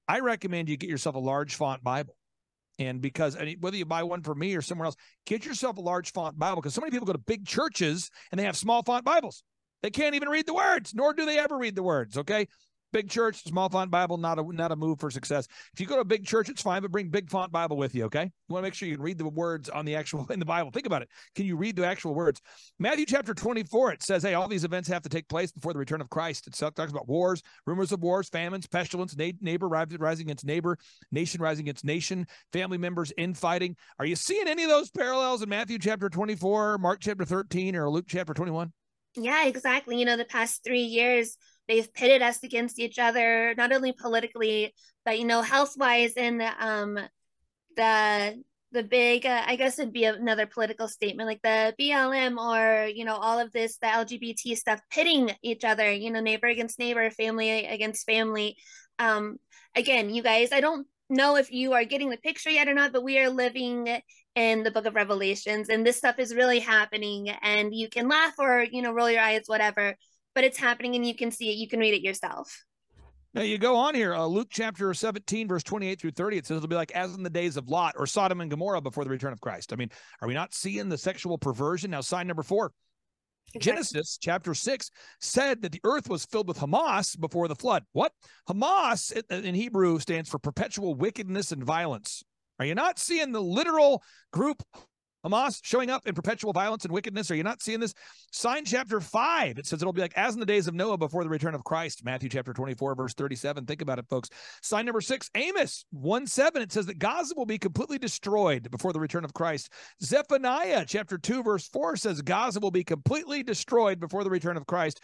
I 0.07 0.19
recommend 0.19 0.69
you 0.69 0.77
get 0.77 0.91
yourself 0.91 1.15
a 1.15 1.19
large 1.19 1.55
font 1.55 1.83
Bible. 1.83 2.15
And 2.77 3.01
because 3.01 3.35
whether 3.59 3.75
you 3.75 3.85
buy 3.85 4.03
one 4.03 4.21
for 4.21 4.35
me 4.35 4.55
or 4.55 4.61
somewhere 4.61 4.85
else, 4.85 4.95
get 5.25 5.43
yourself 5.43 5.77
a 5.77 5.81
large 5.81 6.13
font 6.13 6.37
Bible 6.37 6.61
because 6.61 6.75
so 6.75 6.81
many 6.81 6.91
people 6.91 7.07
go 7.07 7.13
to 7.13 7.19
big 7.19 7.47
churches 7.47 8.11
and 8.31 8.39
they 8.39 8.45
have 8.45 8.55
small 8.55 8.83
font 8.83 9.03
Bibles. 9.03 9.43
They 9.81 9.89
can't 9.89 10.15
even 10.15 10.29
read 10.29 10.45
the 10.45 10.53
words, 10.53 10.93
nor 10.93 11.13
do 11.13 11.25
they 11.25 11.39
ever 11.39 11.57
read 11.57 11.75
the 11.75 11.83
words. 11.83 12.17
Okay. 12.17 12.47
Big 12.91 13.09
church, 13.09 13.43
small 13.43 13.69
font 13.69 13.91
Bible, 13.91 14.17
not 14.17 14.39
a 14.39 14.43
not 14.53 14.71
a 14.71 14.75
move 14.75 14.99
for 14.99 15.11
success. 15.11 15.47
If 15.73 15.79
you 15.79 15.85
go 15.85 15.95
to 15.95 16.01
a 16.01 16.05
big 16.05 16.25
church, 16.25 16.49
it's 16.49 16.61
fine, 16.61 16.81
but 16.81 16.91
bring 16.91 17.09
big 17.09 17.29
font 17.29 17.51
Bible 17.51 17.77
with 17.77 17.93
you. 17.93 18.05
Okay, 18.05 18.23
you 18.23 18.53
want 18.53 18.63
to 18.63 18.67
make 18.67 18.73
sure 18.73 18.87
you 18.87 18.95
can 18.95 19.03
read 19.03 19.19
the 19.19 19.27
words 19.27 19.69
on 19.69 19.85
the 19.85 19.95
actual 19.95 20.25
in 20.31 20.39
the 20.39 20.45
Bible. 20.45 20.71
Think 20.71 20.87
about 20.87 21.03
it. 21.03 21.09
Can 21.35 21.45
you 21.45 21.55
read 21.55 21.75
the 21.75 21.85
actual 21.85 22.15
words? 22.15 22.41
Matthew 22.79 23.05
chapter 23.05 23.33
twenty 23.33 23.63
four. 23.63 23.91
It 23.91 24.01
says, 24.01 24.23
"Hey, 24.23 24.33
all 24.33 24.47
these 24.47 24.63
events 24.63 24.89
have 24.89 25.03
to 25.03 25.09
take 25.09 25.27
place 25.29 25.51
before 25.51 25.73
the 25.73 25.79
return 25.79 26.01
of 26.01 26.09
Christ." 26.09 26.47
It 26.47 26.53
talks 26.53 26.91
about 26.91 27.07
wars, 27.07 27.43
rumors 27.67 27.91
of 27.91 28.01
wars, 28.01 28.27
famines, 28.29 28.65
pestilence, 28.65 29.15
na- 29.15 29.31
neighbor 29.39 29.67
rising 29.67 30.25
against 30.25 30.45
neighbor, 30.45 30.77
nation 31.11 31.41
rising 31.41 31.65
against 31.65 31.85
nation, 31.85 32.25
family 32.51 32.79
members 32.79 33.13
infighting. 33.17 33.75
Are 33.99 34.05
you 34.05 34.15
seeing 34.15 34.47
any 34.47 34.63
of 34.63 34.69
those 34.69 34.89
parallels 34.89 35.43
in 35.43 35.49
Matthew 35.49 35.77
chapter 35.77 36.09
twenty 36.09 36.35
four, 36.35 36.79
Mark 36.79 37.01
chapter 37.01 37.25
thirteen, 37.25 37.75
or 37.75 37.89
Luke 37.89 38.05
chapter 38.07 38.33
twenty 38.33 38.51
one? 38.51 38.73
Yeah, 39.15 39.45
exactly. 39.45 39.97
You 39.97 40.05
know, 40.05 40.17
the 40.17 40.25
past 40.25 40.63
three 40.63 40.83
years 40.83 41.37
they've 41.69 41.93
pitted 41.93 42.21
us 42.21 42.43
against 42.43 42.79
each 42.79 42.99
other, 42.99 43.53
not 43.55 43.71
only 43.71 43.93
politically, 43.93 44.73
but 45.05 45.17
you 45.19 45.25
know, 45.25 45.41
health 45.41 45.75
wise 45.77 46.13
and 46.17 46.41
um 46.59 46.99
the 47.77 48.43
the 48.71 48.83
big 48.83 49.25
uh, 49.25 49.41
i 49.47 49.55
guess 49.55 49.79
it'd 49.79 49.93
be 49.93 50.03
another 50.03 50.45
political 50.45 50.87
statement 50.87 51.27
like 51.27 51.41
the 51.41 51.73
blm 51.79 52.37
or 52.37 52.87
you 52.87 53.03
know 53.03 53.15
all 53.15 53.39
of 53.39 53.51
this 53.51 53.77
the 53.77 53.87
lgbt 53.87 54.55
stuff 54.55 54.79
pitting 54.91 55.31
each 55.41 55.63
other 55.63 55.91
you 55.91 56.11
know 56.11 56.19
neighbor 56.19 56.47
against 56.47 56.79
neighbor 56.79 57.09
family 57.09 57.65
against 57.65 58.05
family. 58.05 58.57
Um 58.99 59.37
again 59.75 60.13
you 60.13 60.21
guys 60.21 60.51
i 60.51 60.61
don't 60.61 60.85
know 61.09 61.35
if 61.37 61.51
you 61.51 61.73
are 61.73 61.85
getting 61.85 62.09
the 62.09 62.17
picture 62.17 62.49
yet 62.49 62.67
or 62.67 62.73
not 62.73 62.91
but 62.91 63.03
we 63.03 63.17
are 63.17 63.29
living 63.29 64.01
in 64.35 64.63
the 64.63 64.71
book 64.71 64.85
of 64.85 64.95
revelations 64.95 65.69
and 65.69 65.85
this 65.85 65.97
stuff 65.97 66.19
is 66.19 66.35
really 66.35 66.59
happening 66.59 67.29
and 67.29 67.73
you 67.73 67.89
can 67.89 68.07
laugh 68.07 68.33
or 68.37 68.63
you 68.71 68.81
know 68.81 68.91
roll 68.91 69.09
your 69.09 69.21
eyes 69.21 69.43
whatever 69.47 69.95
but 70.39 70.45
it's 70.45 70.57
happening 70.57 70.95
and 70.95 71.05
you 71.05 71.13
can 71.13 71.31
see 71.31 71.51
it 71.51 71.57
you 71.57 71.67
can 71.67 71.81
read 71.81 71.93
it 71.93 72.01
yourself 72.01 72.63
now 73.33 73.41
you 73.41 73.59
go 73.59 73.75
on 73.75 73.93
here, 73.93 74.15
uh, 74.15 74.25
Luke 74.25 74.47
chapter 74.49 74.91
17, 74.91 75.47
verse 75.47 75.61
28 75.61 76.01
through 76.01 76.11
30. 76.11 76.37
It 76.37 76.47
says 76.47 76.57
it'll 76.57 76.67
be 76.67 76.75
like 76.75 76.91
as 76.93 77.13
in 77.13 77.21
the 77.21 77.29
days 77.29 77.57
of 77.57 77.69
Lot 77.69 77.93
or 77.95 78.07
Sodom 78.07 78.41
and 78.41 78.49
Gomorrah 78.49 78.81
before 78.81 79.03
the 79.03 79.09
return 79.11 79.31
of 79.31 79.39
Christ. 79.39 79.71
I 79.71 79.75
mean, 79.75 79.91
are 80.19 80.27
we 80.27 80.33
not 80.33 80.51
seeing 80.51 80.89
the 80.89 80.97
sexual 80.97 81.37
perversion? 81.37 81.91
Now, 81.91 82.01
sign 82.01 82.25
number 82.25 82.41
four. 82.41 82.71
Exactly. 83.53 83.71
Genesis 83.71 84.17
chapter 84.19 84.55
6 84.55 84.89
said 85.21 85.61
that 85.61 85.73
the 85.73 85.81
earth 85.83 86.09
was 86.09 86.25
filled 86.25 86.47
with 86.47 86.57
Hamas 86.57 87.19
before 87.19 87.47
the 87.47 87.55
flood. 87.55 87.83
What? 87.91 88.13
Hamas 88.49 89.11
in 89.29 89.53
Hebrew 89.53 89.99
stands 89.99 90.27
for 90.27 90.39
perpetual 90.39 90.95
wickedness 90.95 91.51
and 91.51 91.63
violence. 91.63 92.23
Are 92.57 92.65
you 92.65 92.73
not 92.73 92.97
seeing 92.97 93.31
the 93.31 93.43
literal 93.43 94.01
group 94.33 94.63
Hamas 95.25 95.59
showing 95.63 95.89
up 95.89 96.07
in 96.07 96.15
perpetual 96.15 96.53
violence 96.53 96.85
and 96.85 96.93
wickedness. 96.93 97.29
Are 97.29 97.35
you 97.35 97.43
not 97.43 97.61
seeing 97.61 97.79
this? 97.79 97.93
Sign 98.31 98.65
chapter 98.65 98.99
5. 98.99 99.57
It 99.57 99.65
says 99.65 99.81
it'll 99.81 99.93
be 99.93 100.01
like 100.01 100.17
as 100.17 100.33
in 100.33 100.39
the 100.39 100.45
days 100.45 100.67
of 100.67 100.73
Noah 100.73 100.97
before 100.97 101.23
the 101.23 101.29
return 101.29 101.55
of 101.55 101.63
Christ. 101.63 102.05
Matthew 102.05 102.29
chapter 102.29 102.53
24, 102.53 102.95
verse 102.95 103.13
37. 103.13 103.65
Think 103.65 103.81
about 103.81 103.99
it, 103.99 104.07
folks. 104.09 104.29
Sign 104.61 104.85
number 104.85 105.01
6, 105.01 105.29
Amos 105.35 105.85
1 105.91 106.27
7. 106.27 106.61
It 106.61 106.71
says 106.71 106.85
that 106.85 106.99
Gaza 106.99 107.33
will 107.35 107.45
be 107.45 107.57
completely 107.57 107.97
destroyed 107.97 108.69
before 108.71 108.93
the 108.93 108.99
return 108.99 109.25
of 109.25 109.33
Christ. 109.33 109.71
Zephaniah 110.01 110.85
chapter 110.87 111.17
2, 111.17 111.43
verse 111.43 111.67
4 111.67 111.95
says 111.95 112.21
Gaza 112.21 112.59
will 112.59 112.71
be 112.71 112.83
completely 112.83 113.43
destroyed 113.43 113.99
before 113.99 114.23
the 114.23 114.29
return 114.29 114.57
of 114.57 114.67
Christ. 114.67 115.01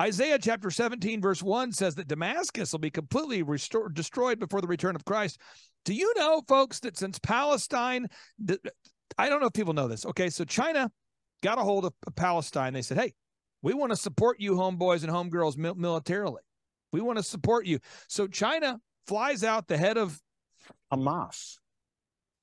Isaiah 0.00 0.38
chapter 0.38 0.70
17, 0.70 1.20
verse 1.20 1.42
1 1.42 1.72
says 1.72 1.96
that 1.96 2.06
Damascus 2.06 2.70
will 2.70 2.78
be 2.78 2.90
completely 2.90 3.42
restored, 3.42 3.94
destroyed 3.94 4.38
before 4.38 4.60
the 4.60 4.68
return 4.68 4.94
of 4.94 5.04
Christ. 5.04 5.40
Do 5.84 5.92
you 5.92 6.12
know, 6.16 6.40
folks, 6.46 6.78
that 6.80 6.96
since 6.96 7.18
Palestine, 7.18 8.06
I 9.18 9.28
don't 9.28 9.40
know 9.40 9.48
if 9.48 9.52
people 9.52 9.74
know 9.74 9.88
this. 9.88 10.06
Okay, 10.06 10.30
so 10.30 10.44
China 10.44 10.90
got 11.42 11.58
a 11.58 11.62
hold 11.62 11.84
of 11.84 11.92
Palestine. 12.16 12.72
They 12.72 12.82
said, 12.82 12.98
"Hey, 12.98 13.14
we 13.62 13.74
want 13.74 13.90
to 13.90 13.96
support 13.96 14.40
you, 14.40 14.52
homeboys 14.54 15.02
and 15.02 15.12
homegirls, 15.12 15.56
mil- 15.56 15.74
militarily. 15.74 16.42
We 16.92 17.00
want 17.00 17.18
to 17.18 17.22
support 17.22 17.66
you." 17.66 17.80
So 18.06 18.26
China 18.28 18.80
flies 19.06 19.42
out 19.42 19.66
the 19.66 19.76
head 19.76 19.98
of 19.98 20.20
Hamas. 20.92 21.58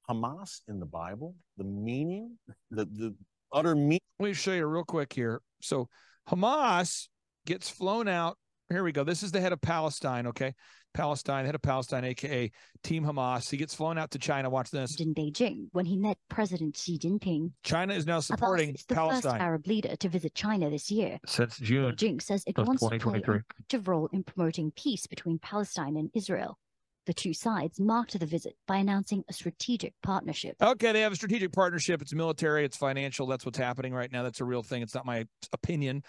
Hamas 0.09 0.61
in 0.67 0.79
the 0.79 0.85
Bible, 0.85 1.35
the 1.57 1.63
meaning, 1.63 2.37
the 2.69 2.85
the 2.85 3.15
utter 3.51 3.75
meaning. 3.75 3.99
Let 4.19 4.27
me 4.27 4.33
show 4.33 4.53
you 4.53 4.65
real 4.67 4.83
quick 4.83 5.13
here. 5.13 5.41
So 5.61 5.89
Hamas 6.29 7.07
gets 7.45 7.69
flown 7.69 8.07
out. 8.07 8.37
Here 8.69 8.83
we 8.83 8.91
go. 8.91 9.03
This 9.03 9.21
is 9.21 9.31
the 9.31 9.39
head 9.39 9.53
of 9.53 9.61
Palestine. 9.61 10.25
Okay, 10.27 10.53
Palestine, 10.93 11.45
head 11.45 11.53
of 11.53 11.61
Palestine, 11.61 12.03
aka 12.03 12.51
Team 12.83 13.05
Hamas. 13.05 13.49
He 13.49 13.57
gets 13.57 13.75
flown 13.75 13.97
out 13.97 14.11
to 14.11 14.19
China. 14.19 14.49
Watch 14.49 14.71
this. 14.71 14.99
In 14.99 15.13
Beijing, 15.13 15.67
when 15.71 15.85
he 15.85 15.97
met 15.97 16.17
President 16.29 16.75
Xi 16.75 16.97
Jinping. 16.97 17.51
China 17.63 17.93
is 17.93 18.07
now 18.07 18.19
supporting 18.19 18.69
Abbas 18.69 18.81
is 18.81 18.85
the 18.87 18.95
Palestine. 18.95 19.31
first 19.33 19.41
Arab 19.41 19.67
leader 19.67 19.95
to 19.95 20.09
visit 20.09 20.33
China 20.33 20.69
this 20.69 20.89
year. 20.89 21.19
Since 21.27 21.57
June 21.59 21.91
Beijing 21.91 22.21
says 22.21 22.43
it 22.47 22.57
of 22.57 22.67
wants 22.67 22.81
to 22.81 22.89
play 22.89 22.97
2023. 22.97 23.35
an 23.35 23.43
active 23.61 23.87
role 23.87 24.09
in 24.11 24.23
promoting 24.23 24.71
peace 24.71 25.05
between 25.05 25.37
Palestine 25.37 25.95
and 25.97 26.09
Israel. 26.15 26.57
The 27.05 27.13
two 27.13 27.35
sides 27.35 27.79
marked 27.79 28.19
the 28.19 28.25
visit 28.25 28.55
by 28.67 28.77
announcing 28.77 29.23
a 29.29 29.33
strategic 29.33 29.93
partnership. 30.01 30.55
Okay, 30.59 30.91
they 30.91 31.01
have 31.01 31.11
a 31.11 31.15
strategic 31.15 31.53
partnership. 31.53 32.01
It's 32.01 32.15
military, 32.15 32.65
it's 32.65 32.77
financial. 32.77 33.27
That's 33.27 33.45
what's 33.45 33.59
happening 33.59 33.93
right 33.93 34.11
now. 34.11 34.23
That's 34.23 34.41
a 34.41 34.45
real 34.45 34.63
thing. 34.63 34.81
It's 34.81 34.95
not 34.95 35.05
my 35.05 35.25
opinion. 35.53 36.01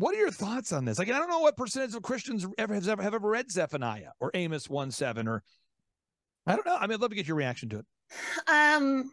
What 0.00 0.14
are 0.14 0.18
your 0.18 0.30
thoughts 0.30 0.72
on 0.72 0.86
this? 0.86 0.98
Like, 0.98 1.10
I 1.10 1.18
don't 1.18 1.28
know 1.28 1.40
what 1.40 1.58
percentage 1.58 1.94
of 1.94 2.02
Christians 2.02 2.46
ever 2.56 2.72
have 2.74 2.88
ever, 2.88 3.02
have 3.02 3.14
ever 3.14 3.28
read 3.28 3.50
Zephaniah 3.50 4.12
or 4.18 4.30
Amos 4.32 4.68
1 4.68 4.90
7 4.90 5.28
or 5.28 5.42
I 6.46 6.56
don't 6.56 6.64
know. 6.64 6.74
I 6.74 6.86
mean, 6.86 6.94
I'd 6.94 7.00
love 7.00 7.10
to 7.10 7.16
get 7.16 7.28
your 7.28 7.36
reaction 7.36 7.68
to 7.68 7.78
it. 7.80 7.86
um 8.48 9.12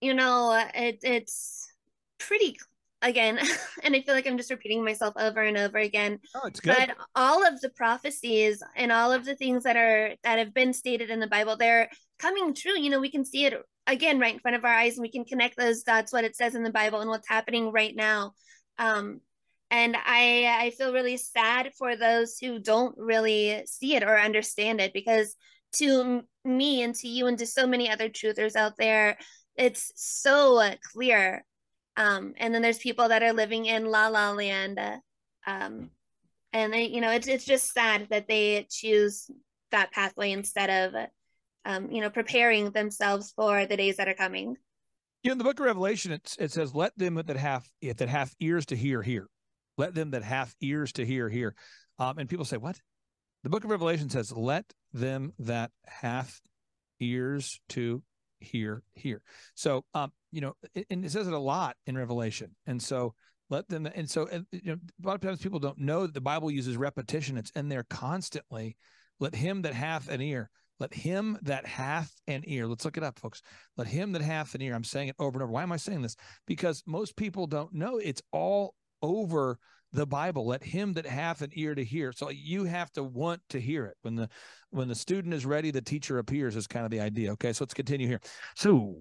you 0.00 0.12
know 0.14 0.68
it, 0.74 0.98
it's 1.02 1.70
pretty 2.18 2.56
again 3.02 3.38
and 3.84 3.94
i 3.94 4.00
feel 4.00 4.14
like 4.14 4.26
i'm 4.26 4.36
just 4.36 4.50
repeating 4.50 4.84
myself 4.84 5.14
over 5.16 5.40
and 5.40 5.56
over 5.56 5.78
again 5.78 6.18
oh, 6.34 6.46
it's 6.46 6.58
good. 6.58 6.74
but 6.76 6.96
all 7.14 7.46
of 7.46 7.60
the 7.60 7.68
prophecies 7.70 8.60
and 8.74 8.90
all 8.90 9.12
of 9.12 9.24
the 9.24 9.36
things 9.36 9.62
that 9.62 9.76
are 9.76 10.14
that 10.24 10.38
have 10.38 10.52
been 10.52 10.72
stated 10.72 11.10
in 11.10 11.20
the 11.20 11.28
bible 11.28 11.56
they're 11.56 11.88
coming 12.18 12.52
true 12.54 12.76
you 12.76 12.90
know 12.90 12.98
we 12.98 13.10
can 13.10 13.24
see 13.24 13.44
it 13.44 13.54
again 13.86 14.18
right 14.18 14.34
in 14.34 14.40
front 14.40 14.56
of 14.56 14.64
our 14.64 14.74
eyes 14.74 14.94
and 14.96 15.02
we 15.02 15.12
can 15.12 15.24
connect 15.24 15.56
those 15.56 15.82
dots 15.84 16.12
what 16.12 16.24
it 16.24 16.34
says 16.34 16.56
in 16.56 16.64
the 16.64 16.72
bible 16.72 17.00
and 17.00 17.10
what's 17.10 17.28
happening 17.28 17.70
right 17.70 17.94
now 17.94 18.32
um 18.78 19.20
and 19.74 19.96
i 19.96 20.56
i 20.60 20.70
feel 20.70 20.92
really 20.92 21.16
sad 21.16 21.72
for 21.76 21.96
those 21.96 22.38
who 22.38 22.58
don't 22.60 22.96
really 22.96 23.62
see 23.66 23.96
it 23.96 24.04
or 24.04 24.18
understand 24.18 24.80
it 24.80 24.92
because 24.92 25.34
to 25.72 26.22
me 26.44 26.82
and 26.82 26.94
to 26.94 27.08
you 27.08 27.26
and 27.26 27.38
to 27.38 27.46
so 27.46 27.66
many 27.66 27.90
other 27.90 28.08
truthers 28.08 28.54
out 28.54 28.74
there 28.78 29.18
it's 29.56 29.92
so 29.96 30.58
uh, 30.58 30.74
clear 30.92 31.44
um 31.96 32.32
and 32.36 32.54
then 32.54 32.62
there's 32.62 32.78
people 32.78 33.08
that 33.08 33.22
are 33.22 33.32
living 33.32 33.66
in 33.66 33.84
la 33.84 34.06
la 34.06 34.30
land 34.30 34.78
uh, 34.78 34.96
um 35.46 35.90
and 36.52 36.72
they 36.72 36.84
you 36.84 37.00
know 37.00 37.10
it's 37.10 37.26
it's 37.26 37.44
just 37.44 37.72
sad 37.72 38.06
that 38.10 38.28
they 38.28 38.66
choose 38.70 39.28
that 39.72 39.90
pathway 39.90 40.30
instead 40.30 40.70
of 40.70 41.08
um 41.64 41.90
you 41.90 42.00
know 42.00 42.10
preparing 42.10 42.70
themselves 42.70 43.32
for 43.34 43.66
the 43.66 43.76
days 43.76 43.96
that 43.96 44.08
are 44.08 44.14
coming 44.14 44.56
You 45.24 45.30
know, 45.30 45.32
in 45.32 45.38
the 45.38 45.44
book 45.44 45.58
of 45.58 45.66
Revelation, 45.66 46.12
it, 46.12 46.36
it 46.38 46.52
says, 46.52 46.74
"Let 46.74 46.92
them 46.96 47.14
that 47.14 47.36
have 47.36 47.66
that 47.82 48.08
have 48.08 48.34
ears 48.40 48.66
to 48.66 48.76
hear 48.76 49.02
hear. 49.02 49.26
Let 49.76 49.94
them 49.94 50.10
that 50.12 50.22
have 50.22 50.54
ears 50.60 50.92
to 50.92 51.04
hear 51.04 51.28
hear." 51.28 51.54
Um, 51.98 52.18
and 52.18 52.28
people 52.28 52.44
say, 52.44 52.56
"What?" 52.56 52.80
The 53.42 53.50
book 53.50 53.64
of 53.64 53.70
Revelation 53.70 54.10
says, 54.10 54.32
"Let 54.32 54.72
them 54.92 55.32
that 55.38 55.70
hath 55.86 56.40
ears 57.00 57.60
to 57.70 58.02
hear 58.40 58.82
hear." 58.94 59.22
So, 59.54 59.84
um, 59.94 60.12
you 60.32 60.40
know, 60.40 60.54
and 60.90 61.04
it 61.04 61.10
says 61.10 61.26
it 61.26 61.34
a 61.34 61.38
lot 61.38 61.76
in 61.86 61.96
Revelation, 61.96 62.54
and 62.66 62.82
so 62.82 63.14
let 63.50 63.68
them. 63.68 63.86
And 63.86 64.08
so, 64.08 64.28
you 64.52 64.60
know, 64.64 64.78
a 65.02 65.06
lot 65.06 65.14
of 65.14 65.20
times 65.20 65.40
people 65.40 65.60
don't 65.60 65.78
know 65.78 66.02
that 66.02 66.14
the 66.14 66.20
Bible 66.20 66.50
uses 66.50 66.76
repetition. 66.76 67.36
It's 67.36 67.50
in 67.50 67.68
there 67.68 67.84
constantly. 67.84 68.76
Let 69.20 69.34
him 69.34 69.62
that 69.62 69.74
hath 69.74 70.08
an 70.08 70.20
ear. 70.20 70.50
Let 70.80 70.92
him 70.92 71.38
that 71.42 71.66
hath 71.66 72.12
an 72.26 72.42
ear. 72.46 72.66
Let's 72.66 72.84
look 72.84 72.96
it 72.96 73.04
up, 73.04 73.18
folks. 73.18 73.42
Let 73.76 73.86
him 73.86 74.12
that 74.12 74.22
hath 74.22 74.54
an 74.54 74.62
ear. 74.62 74.74
I'm 74.74 74.84
saying 74.84 75.08
it 75.08 75.16
over 75.18 75.36
and 75.36 75.42
over. 75.44 75.52
Why 75.52 75.62
am 75.62 75.72
I 75.72 75.76
saying 75.76 76.02
this? 76.02 76.16
Because 76.46 76.82
most 76.86 77.16
people 77.16 77.46
don't 77.46 77.72
know 77.72 77.98
it's 77.98 78.22
all 78.32 78.74
over 79.04 79.58
the 79.94 80.06
Bible. 80.06 80.46
Let 80.46 80.62
him 80.62 80.92
that 80.94 81.06
hath 81.06 81.40
an 81.40 81.50
ear 81.54 81.74
to 81.74 81.84
hear. 81.84 82.12
So 82.12 82.28
you 82.30 82.64
have 82.64 82.90
to 82.92 83.04
want 83.04 83.40
to 83.50 83.60
hear 83.60 83.86
it. 83.86 83.96
When 84.02 84.16
the 84.16 84.28
when 84.70 84.88
the 84.88 84.94
student 84.94 85.32
is 85.32 85.46
ready, 85.46 85.70
the 85.70 85.80
teacher 85.80 86.18
appears 86.18 86.56
is 86.56 86.66
kind 86.66 86.84
of 86.84 86.90
the 86.90 87.00
idea. 87.00 87.32
Okay, 87.32 87.52
so 87.52 87.62
let's 87.62 87.74
continue 87.74 88.08
here. 88.08 88.20
So 88.56 88.96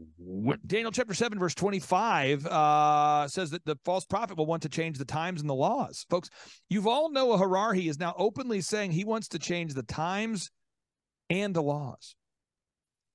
Daniel 0.68 0.92
chapter 0.92 1.16
7, 1.16 1.39
verse 1.39 1.56
25 1.56 2.46
uh, 2.46 3.28
says 3.28 3.50
that 3.50 3.66
the 3.66 3.76
false 3.84 4.06
prophet 4.06 4.38
will 4.38 4.46
want 4.46 4.62
to 4.63 4.70
change 4.70 5.00
the 5.00 5.06
times 5.06 5.42
and 5.42 5.50
the 5.50 5.56
laws. 5.56 6.06
Folks, 6.12 6.30
Yuval 6.72 7.12
Noah 7.12 7.39
Harari 7.39 7.88
is 7.88 8.00
now 8.00 8.13
openly 8.18 8.62
saying 8.62 8.92
he 8.92 9.04
wants 9.04 9.30
to 9.30 9.39
change 9.39 9.74
the 9.74 9.84
times 9.84 10.52
and 11.30 11.56
the 11.56 11.63
laws. 11.63 12.16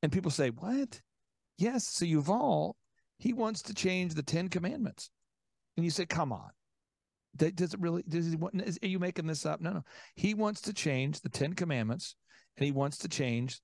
And 0.03 0.11
people 0.11 0.33
say, 0.33 0.51
What? 0.51 1.01
Yes. 1.59 1.87
So 1.87 2.05
Yuval, 2.05 2.75
he 3.19 3.33
wants 3.33 3.63
to 3.63 3.75
change 3.75 4.15
the 4.15 4.23
Ten 4.23 4.49
Commandments. 4.49 5.11
And 5.77 5.85
you 5.85 5.91
say, 5.93 6.07
Come 6.07 6.33
on. 6.33 6.51
Does 7.39 7.75
it 7.75 7.81
really 7.81 8.03
does 8.09 8.27
he 8.27 8.37
want 8.37 8.61
is, 8.63 8.79
are 8.83 8.89
you 8.89 8.99
making 8.99 9.27
this 9.27 9.47
up? 9.47 9.61
No, 9.61 9.73
no. 9.73 9.83
He 10.15 10.35
wants 10.35 10.61
to 10.63 10.73
change 10.73 11.21
the 11.21 11.29
Ten 11.29 11.55
Commandments 11.55 12.17
and 12.57 12.67
he 12.67 12.73
wants 12.73 12.99
to 12.99 13.09
change 13.09 13.61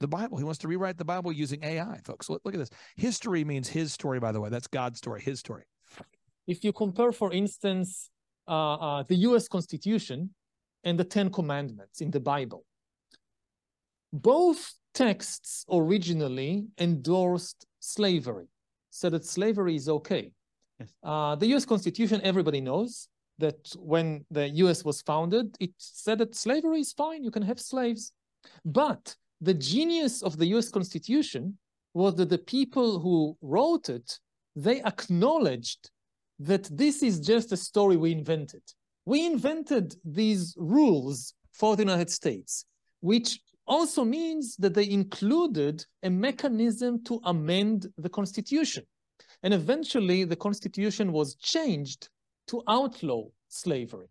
the 0.00 0.08
Bible. 0.08 0.38
He 0.38 0.44
wants 0.44 0.58
to 0.60 0.68
rewrite 0.68 0.98
the 0.98 1.04
Bible 1.04 1.32
using 1.32 1.64
AI, 1.64 2.00
folks. 2.04 2.28
Look, 2.28 2.42
look 2.44 2.54
at 2.54 2.58
this. 2.58 2.70
History 2.96 3.44
means 3.44 3.68
his 3.68 3.92
story, 3.92 4.20
by 4.20 4.32
the 4.32 4.40
way. 4.40 4.50
That's 4.50 4.66
God's 4.66 4.98
story, 4.98 5.22
his 5.22 5.40
story. 5.40 5.64
If 6.46 6.62
you 6.62 6.72
compare, 6.72 7.12
for 7.12 7.32
instance, 7.32 8.10
uh, 8.46 8.74
uh, 8.74 9.02
the 9.08 9.16
US 9.16 9.48
Constitution 9.48 10.30
and 10.84 10.98
the 10.98 11.04
Ten 11.04 11.30
Commandments 11.30 12.00
in 12.00 12.10
the 12.10 12.20
Bible, 12.20 12.64
both 14.12 14.74
texts 14.94 15.64
originally 15.70 16.66
endorsed 16.78 17.66
slavery, 17.80 18.48
said 18.90 19.12
that 19.12 19.24
slavery 19.24 19.76
is 19.76 19.88
okay. 19.88 20.32
Uh, 21.02 21.34
the 21.36 21.46
US 21.54 21.64
Constitution, 21.64 22.20
everybody 22.22 22.60
knows 22.60 23.08
that 23.38 23.72
when 23.78 24.24
the 24.30 24.48
US 24.64 24.84
was 24.84 25.02
founded, 25.02 25.56
it 25.60 25.72
said 25.78 26.18
that 26.18 26.34
slavery 26.34 26.80
is 26.80 26.92
fine, 26.92 27.22
you 27.24 27.30
can 27.30 27.42
have 27.42 27.60
slaves. 27.60 28.12
But 28.64 29.16
the 29.40 29.54
genius 29.54 30.22
of 30.22 30.38
the 30.38 30.46
US 30.56 30.68
Constitution 30.68 31.58
was 31.94 32.14
that 32.16 32.28
the 32.28 32.38
people 32.38 32.98
who 33.00 33.36
wrote 33.40 33.88
it, 33.88 34.18
they 34.54 34.82
acknowledged 34.82 35.90
that 36.38 36.64
this 36.64 37.02
is 37.02 37.20
just 37.20 37.52
a 37.52 37.56
story 37.56 37.96
we 37.96 38.12
invented. 38.12 38.62
We 39.04 39.24
invented 39.24 39.94
these 40.04 40.54
rules 40.58 41.34
for 41.52 41.76
the 41.76 41.82
United 41.82 42.10
States, 42.10 42.66
which 43.00 43.40
also 43.66 44.04
means 44.04 44.56
that 44.56 44.74
they 44.74 44.88
included 44.88 45.84
a 46.02 46.10
mechanism 46.10 47.02
to 47.04 47.20
amend 47.24 47.86
the 47.96 48.08
Constitution. 48.08 48.84
And 49.42 49.54
eventually, 49.54 50.24
the 50.24 50.36
Constitution 50.36 51.12
was 51.12 51.34
changed 51.36 52.08
to 52.48 52.62
outlaw 52.68 53.24
slavery. 53.48 54.08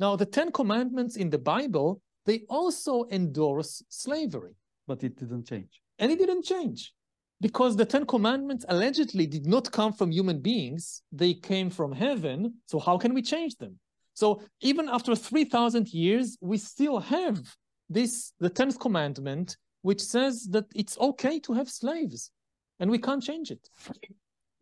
Now, 0.00 0.16
the 0.16 0.26
Ten 0.26 0.50
Commandments 0.52 1.16
in 1.16 1.30
the 1.30 1.38
Bible, 1.38 2.00
they 2.26 2.42
also 2.48 3.04
endorse 3.10 3.82
slavery. 3.88 4.54
But 4.86 5.02
it 5.04 5.16
didn't 5.16 5.46
change. 5.46 5.80
And 5.98 6.10
it 6.10 6.18
didn't 6.18 6.44
change 6.44 6.92
because 7.40 7.76
the 7.76 7.84
Ten 7.84 8.06
Commandments 8.06 8.64
allegedly 8.68 9.26
did 9.26 9.46
not 9.46 9.70
come 9.70 9.92
from 9.92 10.10
human 10.10 10.40
beings, 10.40 11.02
they 11.12 11.34
came 11.34 11.70
from 11.70 11.92
heaven. 11.92 12.54
So, 12.66 12.78
how 12.78 12.98
can 12.98 13.14
we 13.14 13.22
change 13.22 13.56
them? 13.56 13.78
So, 14.14 14.42
even 14.60 14.88
after 14.88 15.14
3,000 15.14 15.92
years, 15.92 16.38
we 16.40 16.56
still 16.56 17.00
have 17.00 17.56
this, 17.90 18.32
the 18.40 18.50
10th 18.50 18.78
commandment, 18.78 19.56
which 19.82 20.00
says 20.00 20.46
that 20.52 20.64
it's 20.74 20.98
okay 20.98 21.38
to 21.40 21.52
have 21.52 21.68
slaves 21.68 22.30
and 22.80 22.90
we 22.90 22.98
can't 22.98 23.22
change 23.22 23.50
it. 23.50 23.68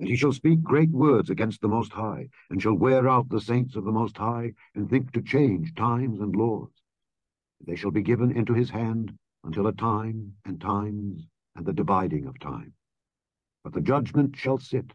And 0.03 0.11
he 0.11 0.17
shall 0.17 0.33
speak 0.33 0.65
great 0.65 0.91
words 0.91 1.31
against 1.31 1.61
the 1.61 1.69
Most 1.69 1.93
High, 1.93 2.29
and 2.51 2.61
shall 2.61 2.75
wear 2.75 3.09
out 3.09 3.29
the 3.29 3.41
saints 3.41 3.77
of 3.77 3.85
the 3.85 3.93
Most 3.93 4.17
High, 4.19 4.53
and 4.75 4.91
think 4.91 5.13
to 5.13 5.23
change 5.23 5.77
times 5.77 6.19
and 6.19 6.35
laws. 6.35 6.73
They 7.65 7.77
shall 7.77 7.93
be 7.93 8.03
given 8.03 8.37
into 8.37 8.53
his 8.53 8.69
hand 8.69 9.17
until 9.45 9.69
a 9.69 9.73
time 9.73 10.33
and 10.45 10.61
times 10.61 11.29
and 11.55 11.65
the 11.65 11.73
dividing 11.73 12.27
of 12.27 12.37
time. 12.41 12.73
But 13.63 13.75
the 13.75 13.81
judgment 13.81 14.35
shall 14.37 14.59
sit, 14.59 14.93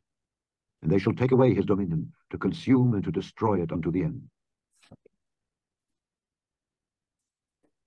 and 0.81 0.91
they 0.91 0.99
shall 0.99 1.13
take 1.13 1.31
away 1.31 1.53
his 1.53 1.63
dominion, 1.63 2.11
to 2.31 2.37
consume 2.37 2.93
and 2.93 3.05
to 3.05 3.11
destroy 3.11 3.61
it 3.61 3.71
unto 3.71 3.89
the 3.89 4.03
end. 4.03 4.23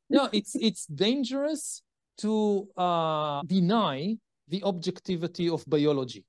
No, 0.09 0.31
it's 0.33 0.55
it's 0.55 0.87
dangerous 0.87 1.83
to 2.23 2.67
uh, 2.79 3.43
deny 3.43 4.17
the 4.49 4.63
objectivity 4.63 5.51
of 5.51 5.67
biology. 5.67 6.25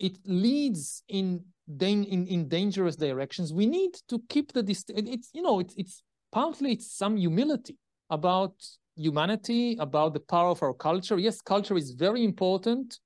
It 0.00 0.18
leads 0.24 1.04
in 1.08 1.44
in, 1.78 2.26
in 2.26 2.48
dangerous 2.48 2.96
directions. 2.96 3.52
We 3.52 3.66
need 3.66 3.94
to 4.08 4.20
keep 4.28 4.52
the 4.52 4.62
dist- 4.62 4.90
it's 4.94 5.30
you 5.32 5.42
know 5.42 5.60
it's 5.60 5.74
it's 5.76 6.02
partly 6.32 6.72
it's 6.72 6.90
some 6.92 7.16
humility 7.16 7.76
about 8.08 8.54
humanity, 8.96 9.76
about 9.78 10.14
the 10.14 10.20
power 10.20 10.50
of 10.50 10.62
our 10.62 10.74
culture. 10.74 11.18
Yes, 11.18 11.40
culture 11.40 11.76
is 11.76 11.92
very 11.92 12.24
important, 12.24 12.98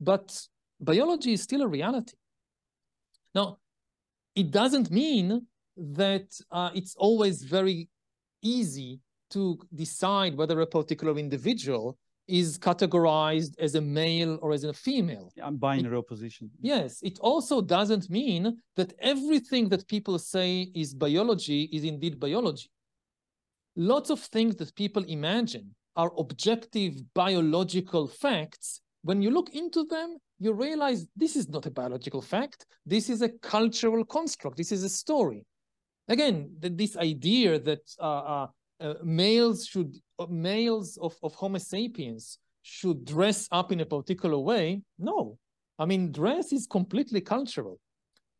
but 0.00 0.46
biology 0.80 1.32
is 1.32 1.42
still 1.42 1.62
a 1.62 1.68
reality. 1.68 2.14
Now, 3.34 3.58
it 4.34 4.50
doesn't 4.50 4.90
mean 4.90 5.46
that 5.76 6.28
uh, 6.50 6.70
it's 6.74 6.94
always 6.96 7.42
very 7.42 7.88
easy 8.42 9.00
to 9.30 9.58
decide 9.74 10.36
whether 10.36 10.60
a 10.60 10.66
particular 10.66 11.18
individual 11.18 11.98
is 12.28 12.58
categorized 12.58 13.58
as 13.58 13.74
a 13.74 13.80
male 13.80 14.38
or 14.42 14.52
as 14.52 14.64
a 14.64 14.72
female. 14.72 15.32
Yeah, 15.36 15.50
binary 15.50 15.96
opposition. 15.96 16.50
Yes, 16.60 17.00
it 17.02 17.18
also 17.20 17.60
doesn't 17.60 18.08
mean 18.10 18.58
that 18.76 18.92
everything 19.00 19.68
that 19.70 19.86
people 19.88 20.18
say 20.18 20.70
is 20.74 20.94
biology 20.94 21.64
is 21.72 21.84
indeed 21.84 22.20
biology. 22.20 22.70
Lots 23.76 24.10
of 24.10 24.20
things 24.20 24.56
that 24.56 24.74
people 24.74 25.02
imagine 25.04 25.74
are 25.96 26.12
objective 26.18 26.94
biological 27.14 28.06
facts. 28.06 28.80
When 29.02 29.20
you 29.20 29.30
look 29.30 29.50
into 29.54 29.84
them, 29.84 30.18
you 30.38 30.52
realize 30.52 31.06
this 31.16 31.36
is 31.36 31.48
not 31.48 31.66
a 31.66 31.70
biological 31.70 32.22
fact. 32.22 32.66
This 32.86 33.10
is 33.10 33.22
a 33.22 33.28
cultural 33.28 34.04
construct. 34.04 34.56
This 34.56 34.72
is 34.72 34.84
a 34.84 34.88
story. 34.88 35.44
Again, 36.08 36.50
this 36.58 36.96
idea 36.96 37.58
that 37.60 37.80
uh, 38.00 38.18
uh, 38.34 38.46
uh, 38.82 38.94
males 39.02 39.66
should 39.66 39.96
uh, 40.18 40.26
males 40.28 40.98
of, 41.00 41.14
of 41.22 41.34
Homo 41.34 41.58
sapiens 41.58 42.38
should 42.62 43.04
dress 43.04 43.48
up 43.50 43.72
in 43.72 43.80
a 43.80 43.86
particular 43.86 44.38
way. 44.38 44.82
No, 44.98 45.38
I 45.78 45.84
mean 45.86 46.12
dress 46.12 46.52
is 46.52 46.66
completely 46.66 47.20
cultural. 47.20 47.78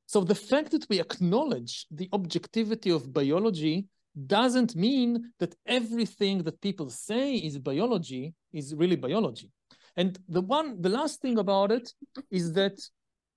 So 0.06 0.20
the 0.20 0.34
fact 0.34 0.72
that 0.72 0.86
we 0.90 1.00
acknowledge 1.00 1.86
the 1.90 2.08
objectivity 2.12 2.90
of 2.90 3.12
biology 3.12 3.86
doesn't 4.26 4.76
mean 4.76 5.32
that 5.38 5.54
everything 5.66 6.42
that 6.42 6.60
people 6.60 6.90
say 6.90 7.36
is 7.36 7.58
biology 7.58 8.34
is 8.52 8.74
really 8.74 8.96
biology. 8.96 9.50
And 9.96 10.18
the 10.28 10.40
one, 10.40 10.80
the 10.80 10.88
last 10.88 11.20
thing 11.20 11.38
about 11.38 11.72
it 11.72 11.92
is 12.30 12.52
that 12.54 12.78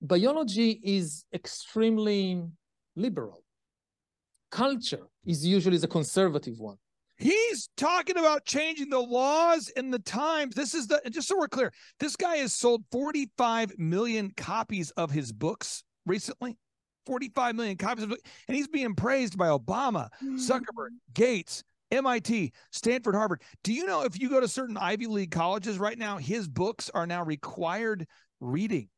biology 0.02 0.80
is 0.82 1.24
extremely 1.32 2.42
liberal. 2.94 3.42
Culture 4.50 5.06
is 5.24 5.46
usually 5.46 5.78
the 5.78 5.88
conservative 5.88 6.58
one. 6.58 6.76
He's 7.18 7.68
talking 7.76 8.18
about 8.18 8.44
changing 8.44 8.90
the 8.90 9.00
laws 9.00 9.70
and 9.76 9.92
the 9.92 9.98
times. 9.98 10.54
This 10.54 10.74
is 10.74 10.86
the 10.86 11.00
just 11.10 11.28
so 11.28 11.38
we're 11.38 11.48
clear. 11.48 11.72
This 11.98 12.16
guy 12.16 12.36
has 12.36 12.52
sold 12.52 12.84
45 12.92 13.78
million 13.78 14.30
copies 14.36 14.90
of 14.92 15.10
his 15.10 15.32
books 15.32 15.82
recently. 16.04 16.58
45 17.06 17.54
million 17.54 17.76
copies 17.76 18.04
of 18.04 18.10
and 18.48 18.56
he's 18.56 18.68
being 18.68 18.94
praised 18.94 19.38
by 19.38 19.46
Obama, 19.46 20.08
hmm. 20.18 20.36
Zuckerberg, 20.36 20.90
Gates, 21.14 21.62
MIT, 21.90 22.52
Stanford, 22.72 23.14
Harvard. 23.14 23.42
Do 23.62 23.72
you 23.72 23.86
know 23.86 24.02
if 24.02 24.20
you 24.20 24.28
go 24.28 24.40
to 24.40 24.48
certain 24.48 24.76
Ivy 24.76 25.06
League 25.06 25.30
colleges 25.30 25.78
right 25.78 25.96
now, 25.96 26.18
his 26.18 26.48
books 26.48 26.90
are 26.92 27.06
now 27.06 27.22
required 27.22 28.06
reading? 28.40 28.88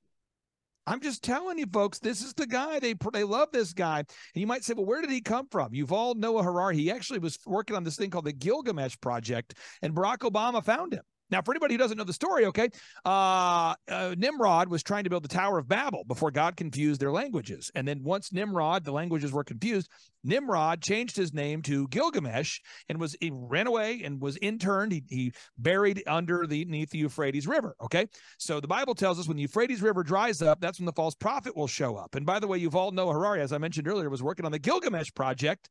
I'm 0.88 1.00
just 1.00 1.22
telling 1.22 1.58
you, 1.58 1.66
folks, 1.70 1.98
this 1.98 2.22
is 2.22 2.32
the 2.32 2.46
guy. 2.46 2.78
They 2.78 2.94
they 3.12 3.22
love 3.22 3.48
this 3.52 3.74
guy. 3.74 3.98
And 3.98 4.06
you 4.34 4.46
might 4.46 4.64
say, 4.64 4.72
well, 4.74 4.86
where 4.86 5.02
did 5.02 5.10
he 5.10 5.20
come 5.20 5.46
from? 5.50 5.72
Yuval 5.72 6.16
Noah 6.16 6.42
Harari. 6.42 6.76
He 6.76 6.90
actually 6.90 7.18
was 7.18 7.38
working 7.44 7.76
on 7.76 7.84
this 7.84 7.96
thing 7.96 8.08
called 8.08 8.24
the 8.24 8.32
Gilgamesh 8.32 8.96
Project, 9.02 9.54
and 9.82 9.94
Barack 9.94 10.18
Obama 10.18 10.64
found 10.64 10.94
him. 10.94 11.02
Now, 11.30 11.42
for 11.42 11.52
anybody 11.52 11.74
who 11.74 11.78
doesn't 11.78 11.98
know 11.98 12.04
the 12.04 12.12
story, 12.12 12.46
okay, 12.46 12.68
uh, 13.04 13.74
uh, 13.88 14.14
Nimrod 14.16 14.68
was 14.68 14.82
trying 14.82 15.04
to 15.04 15.10
build 15.10 15.24
the 15.24 15.28
Tower 15.28 15.58
of 15.58 15.68
Babel 15.68 16.04
before 16.06 16.30
God 16.30 16.56
confused 16.56 17.00
their 17.00 17.12
languages. 17.12 17.70
And 17.74 17.86
then 17.86 18.02
once 18.02 18.32
Nimrod, 18.32 18.84
the 18.84 18.92
languages 18.92 19.32
were 19.32 19.44
confused, 19.44 19.90
Nimrod 20.24 20.82
changed 20.82 21.16
his 21.16 21.32
name 21.32 21.62
to 21.62 21.88
Gilgamesh 21.88 22.60
and 22.88 22.98
was 23.00 23.16
he 23.20 23.30
ran 23.32 23.66
away 23.66 24.02
and 24.04 24.20
was 24.20 24.36
interned. 24.38 24.92
He, 24.92 25.02
he 25.08 25.32
buried 25.56 26.02
under 26.06 26.46
the 26.46 26.64
beneath 26.64 26.90
the 26.90 26.98
Euphrates 26.98 27.46
River. 27.46 27.74
Okay, 27.82 28.06
so 28.38 28.60
the 28.60 28.68
Bible 28.68 28.94
tells 28.94 29.18
us 29.18 29.26
when 29.26 29.36
the 29.36 29.42
Euphrates 29.42 29.82
River 29.82 30.02
dries 30.02 30.42
up, 30.42 30.60
that's 30.60 30.78
when 30.78 30.86
the 30.86 30.92
false 30.92 31.14
prophet 31.14 31.56
will 31.56 31.66
show 31.66 31.96
up. 31.96 32.14
And 32.14 32.26
by 32.26 32.38
the 32.38 32.46
way, 32.46 32.60
Yuval 32.60 32.92
Noah 32.92 33.12
Harari, 33.12 33.40
as 33.40 33.52
I 33.52 33.58
mentioned 33.58 33.88
earlier, 33.88 34.10
was 34.10 34.22
working 34.22 34.44
on 34.44 34.52
the 34.52 34.58
Gilgamesh 34.58 35.12
project, 35.14 35.68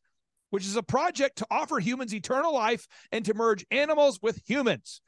which 0.49 0.65
is 0.65 0.75
a 0.75 0.83
project 0.83 1.37
to 1.37 1.47
offer 1.51 1.79
humans 1.79 2.13
eternal 2.13 2.53
life 2.53 2.87
and 3.11 3.23
to 3.25 3.33
merge 3.33 3.65
animals 3.71 4.19
with 4.21 4.41
humans. 4.47 5.01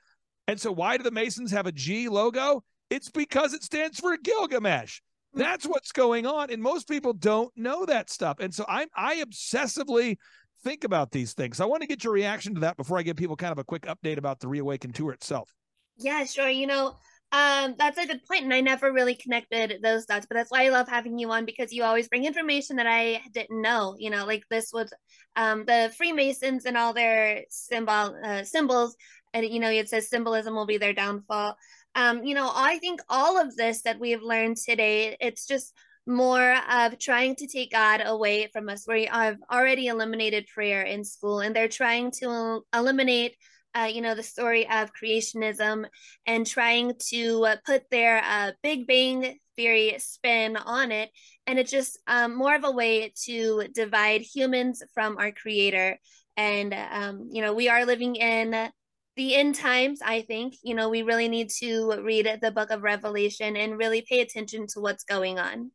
And 0.49 0.59
so, 0.59 0.71
why 0.71 0.97
do 0.97 1.03
the 1.03 1.11
Masons 1.11 1.51
have 1.51 1.67
a 1.67 1.71
G 1.71 2.09
logo? 2.09 2.63
It's 2.89 3.09
because 3.09 3.53
it 3.53 3.63
stands 3.63 3.99
for 3.99 4.17
Gilgamesh. 4.17 4.99
Hmm. 5.33 5.39
That's 5.39 5.65
what's 5.65 5.91
going 5.91 6.25
on, 6.25 6.49
and 6.49 6.61
most 6.61 6.89
people 6.89 7.13
don't 7.13 7.55
know 7.55 7.85
that 7.85 8.09
stuff. 8.09 8.39
And 8.39 8.53
so, 8.53 8.65
I 8.67 8.87
I 8.95 9.17
obsessively 9.17 10.17
think 10.63 10.83
about 10.83 11.11
these 11.11 11.33
things. 11.33 11.59
I 11.59 11.65
want 11.65 11.81
to 11.81 11.87
get 11.87 12.03
your 12.03 12.13
reaction 12.13 12.55
to 12.55 12.61
that 12.61 12.77
before 12.77 12.97
I 12.97 13.03
give 13.03 13.15
people 13.15 13.35
kind 13.35 13.51
of 13.51 13.59
a 13.59 13.63
quick 13.63 13.83
update 13.83 14.17
about 14.17 14.39
the 14.39 14.47
Reawaken 14.47 14.91
tour 14.91 15.11
itself. 15.11 15.53
Yeah, 15.97 16.23
sure. 16.25 16.49
You 16.49 16.65
know, 16.65 16.95
um, 17.31 17.75
that's 17.77 17.97
a 17.97 18.07
good 18.07 18.25
point, 18.25 18.43
and 18.43 18.53
I 18.53 18.61
never 18.61 18.91
really 18.91 19.15
connected 19.15 19.81
those 19.83 20.05
dots. 20.05 20.25
But 20.27 20.35
that's 20.35 20.51
why 20.51 20.65
I 20.65 20.69
love 20.69 20.87
having 20.87 21.19
you 21.19 21.31
on 21.31 21.45
because 21.45 21.71
you 21.71 21.83
always 21.83 22.07
bring 22.07 22.25
information 22.25 22.77
that 22.77 22.87
I 22.87 23.21
didn't 23.33 23.61
know. 23.61 23.95
You 23.97 24.09
know, 24.09 24.25
like 24.25 24.43
this 24.49 24.71
was 24.73 24.91
um, 25.35 25.65
the 25.65 25.93
Freemasons 25.97 26.65
and 26.65 26.75
all 26.75 26.93
their 26.93 27.43
symbol 27.49 28.15
uh, 28.23 28.43
symbols 28.43 28.95
and 29.33 29.45
you 29.45 29.59
know 29.59 29.69
it 29.69 29.89
says 29.89 30.09
symbolism 30.09 30.55
will 30.55 30.65
be 30.65 30.77
their 30.77 30.93
downfall 30.93 31.55
um 31.95 32.23
you 32.23 32.33
know 32.33 32.51
i 32.55 32.77
think 32.79 33.01
all 33.09 33.39
of 33.39 33.55
this 33.55 33.81
that 33.83 33.99
we 33.99 34.11
have 34.11 34.21
learned 34.21 34.57
today 34.57 35.15
it's 35.19 35.45
just 35.45 35.73
more 36.07 36.55
of 36.71 36.97
trying 36.97 37.35
to 37.35 37.47
take 37.47 37.71
god 37.71 38.01
away 38.03 38.47
from 38.51 38.69
us 38.69 38.85
we 38.87 39.05
have 39.05 39.37
already 39.51 39.87
eliminated 39.87 40.47
prayer 40.53 40.81
in 40.81 41.03
school 41.03 41.39
and 41.39 41.55
they're 41.55 41.67
trying 41.67 42.11
to 42.11 42.61
eliminate 42.73 43.35
uh, 43.75 43.89
you 43.91 44.01
know 44.01 44.15
the 44.15 44.23
story 44.23 44.67
of 44.69 44.91
creationism 44.93 45.85
and 46.25 46.45
trying 46.45 46.93
to 47.09 47.45
uh, 47.45 47.55
put 47.65 47.89
their 47.89 48.23
uh, 48.23 48.51
big 48.63 48.87
bang 48.87 49.37
theory 49.55 49.95
spin 49.97 50.55
on 50.57 50.91
it. 50.91 51.09
And 51.47 51.59
it's 51.59 51.71
just 51.71 51.99
um, 52.07 52.35
more 52.35 52.55
of 52.55 52.63
a 52.63 52.71
way 52.71 53.13
to 53.25 53.67
divide 53.73 54.21
humans 54.21 54.81
from 54.93 55.17
our 55.17 55.31
creator. 55.31 55.97
And 56.37 56.73
um, 56.73 57.29
you 57.31 57.41
know 57.41 57.53
we 57.53 57.69
are 57.69 57.85
living 57.85 58.15
in 58.15 58.71
the 59.19 59.35
end 59.35 59.55
times, 59.55 59.99
I 60.01 60.21
think, 60.21 60.55
you 60.63 60.73
know, 60.73 60.87
we 60.87 61.01
really 61.01 61.27
need 61.27 61.49
to 61.59 62.01
read 62.01 62.39
the 62.41 62.51
book 62.51 62.71
of 62.71 62.83
Revelation 62.83 63.57
and 63.57 63.77
really 63.77 64.01
pay 64.07 64.21
attention 64.21 64.65
to 64.67 64.79
what's 64.79 65.03
going 65.03 65.37
on. 65.37 65.71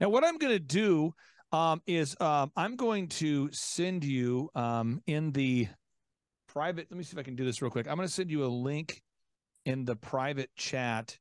Now, 0.00 0.08
what 0.08 0.24
I'm 0.24 0.38
going 0.38 0.54
to 0.54 0.58
do 0.58 1.12
um, 1.52 1.82
is 1.86 2.16
um, 2.20 2.50
I'm 2.56 2.76
going 2.76 3.08
to 3.08 3.50
send 3.52 4.02
you 4.02 4.48
um, 4.54 5.02
in 5.06 5.30
the 5.32 5.68
private. 6.52 6.88
Let 6.90 6.98
me 6.98 7.04
see 7.04 7.14
if 7.14 7.18
I 7.18 7.22
can 7.22 7.36
do 7.36 7.44
this 7.44 7.62
real 7.62 7.70
quick. 7.70 7.86
I'm 7.88 7.96
going 7.96 8.08
to 8.08 8.12
send 8.12 8.30
you 8.30 8.44
a 8.44 8.46
link 8.46 9.02
in 9.64 9.84
the 9.84 9.96
private 9.96 10.50
chat 10.56 11.18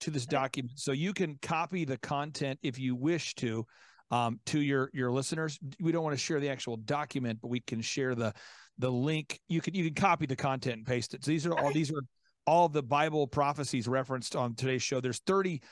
to 0.00 0.10
this 0.10 0.26
document 0.26 0.78
so 0.78 0.92
you 0.92 1.12
can 1.12 1.38
copy 1.40 1.84
the 1.84 1.98
content 1.98 2.58
if 2.62 2.78
you 2.78 2.94
wish 2.96 3.34
to. 3.36 3.66
um, 4.10 4.38
to 4.46 4.60
your 4.60 4.90
your 4.92 5.10
listeners. 5.10 5.58
We 5.80 5.92
don't 5.92 6.04
want 6.04 6.14
to 6.14 6.22
share 6.22 6.40
the 6.40 6.50
actual 6.50 6.76
document, 6.76 7.40
but 7.40 7.48
we 7.48 7.60
can 7.60 7.80
share 7.80 8.14
the 8.14 8.32
the 8.78 8.90
link. 8.90 9.40
You 9.48 9.60
can 9.60 9.74
you 9.74 9.84
can 9.84 9.94
copy 9.94 10.26
the 10.26 10.36
content 10.36 10.76
and 10.76 10.86
paste 10.86 11.14
it. 11.14 11.24
So 11.24 11.30
these 11.30 11.46
are 11.46 11.54
all 11.58 11.72
these 11.72 11.90
are 11.90 12.02
all 12.46 12.68
the 12.68 12.82
Bible 12.82 13.26
prophecies 13.26 13.88
referenced 13.88 14.36
on 14.36 14.54
today's 14.54 14.82
show. 14.82 15.00
There's 15.00 15.20
30 15.26 15.62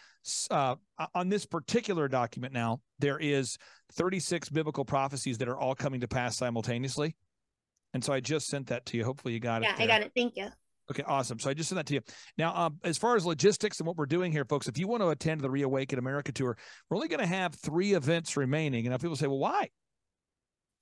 uh, 0.51 0.77
on 1.15 1.29
this 1.29 1.45
particular 1.45 2.09
document 2.09 2.55
now. 2.55 2.81
There 2.99 3.19
is 3.19 3.59
36 3.93 4.49
biblical 4.49 4.85
prophecies 4.85 5.37
that 5.39 5.49
are 5.49 5.59
all 5.59 5.75
coming 5.75 6.01
to 6.01 6.09
pass 6.09 6.39
simultaneously. 6.39 7.15
And 7.95 8.03
so 8.03 8.13
I 8.13 8.21
just 8.21 8.47
sent 8.47 8.69
that 8.69 8.87
to 8.87 8.97
you. 8.97 9.05
Hopefully 9.05 9.35
you 9.35 9.41
got 9.41 9.63
yeah, 9.63 9.75
it. 9.75 9.79
Yeah, 9.79 9.85
I 9.85 9.87
got 9.87 10.03
it. 10.03 10.13
Thank 10.15 10.37
you. 10.37 10.49
Okay, 10.91 11.05
awesome. 11.07 11.39
So 11.39 11.49
I 11.49 11.55
just 11.55 11.69
sent 11.69 11.77
that 11.77 11.87
to 11.87 11.95
you. 11.95 12.01
Now, 12.37 12.55
um, 12.55 12.79
as 12.85 12.99
far 12.99 13.17
as 13.17 13.25
logistics 13.25 13.79
and 13.79 13.87
what 13.87 13.97
we're 13.97 14.07
doing 14.07 14.33
here, 14.33 14.45
folks, 14.45 14.69
if 14.69 14.79
you 14.79 14.89
want 14.89 15.03
to 15.03 15.09
attend 15.09 15.41
the 15.41 15.51
Reawaken 15.51 15.99
America 15.99 16.33
tour, 16.33 16.57
we're 16.89 16.97
only 16.97 17.09
going 17.09 17.21
to 17.21 17.27
have 17.27 17.55
three 17.55 17.95
events 17.95 18.37
remaining. 18.37 18.85
And 18.87 18.91
now 18.91 18.99
people 18.99 19.17
say, 19.17 19.27
well, 19.27 19.39
why? 19.39 19.71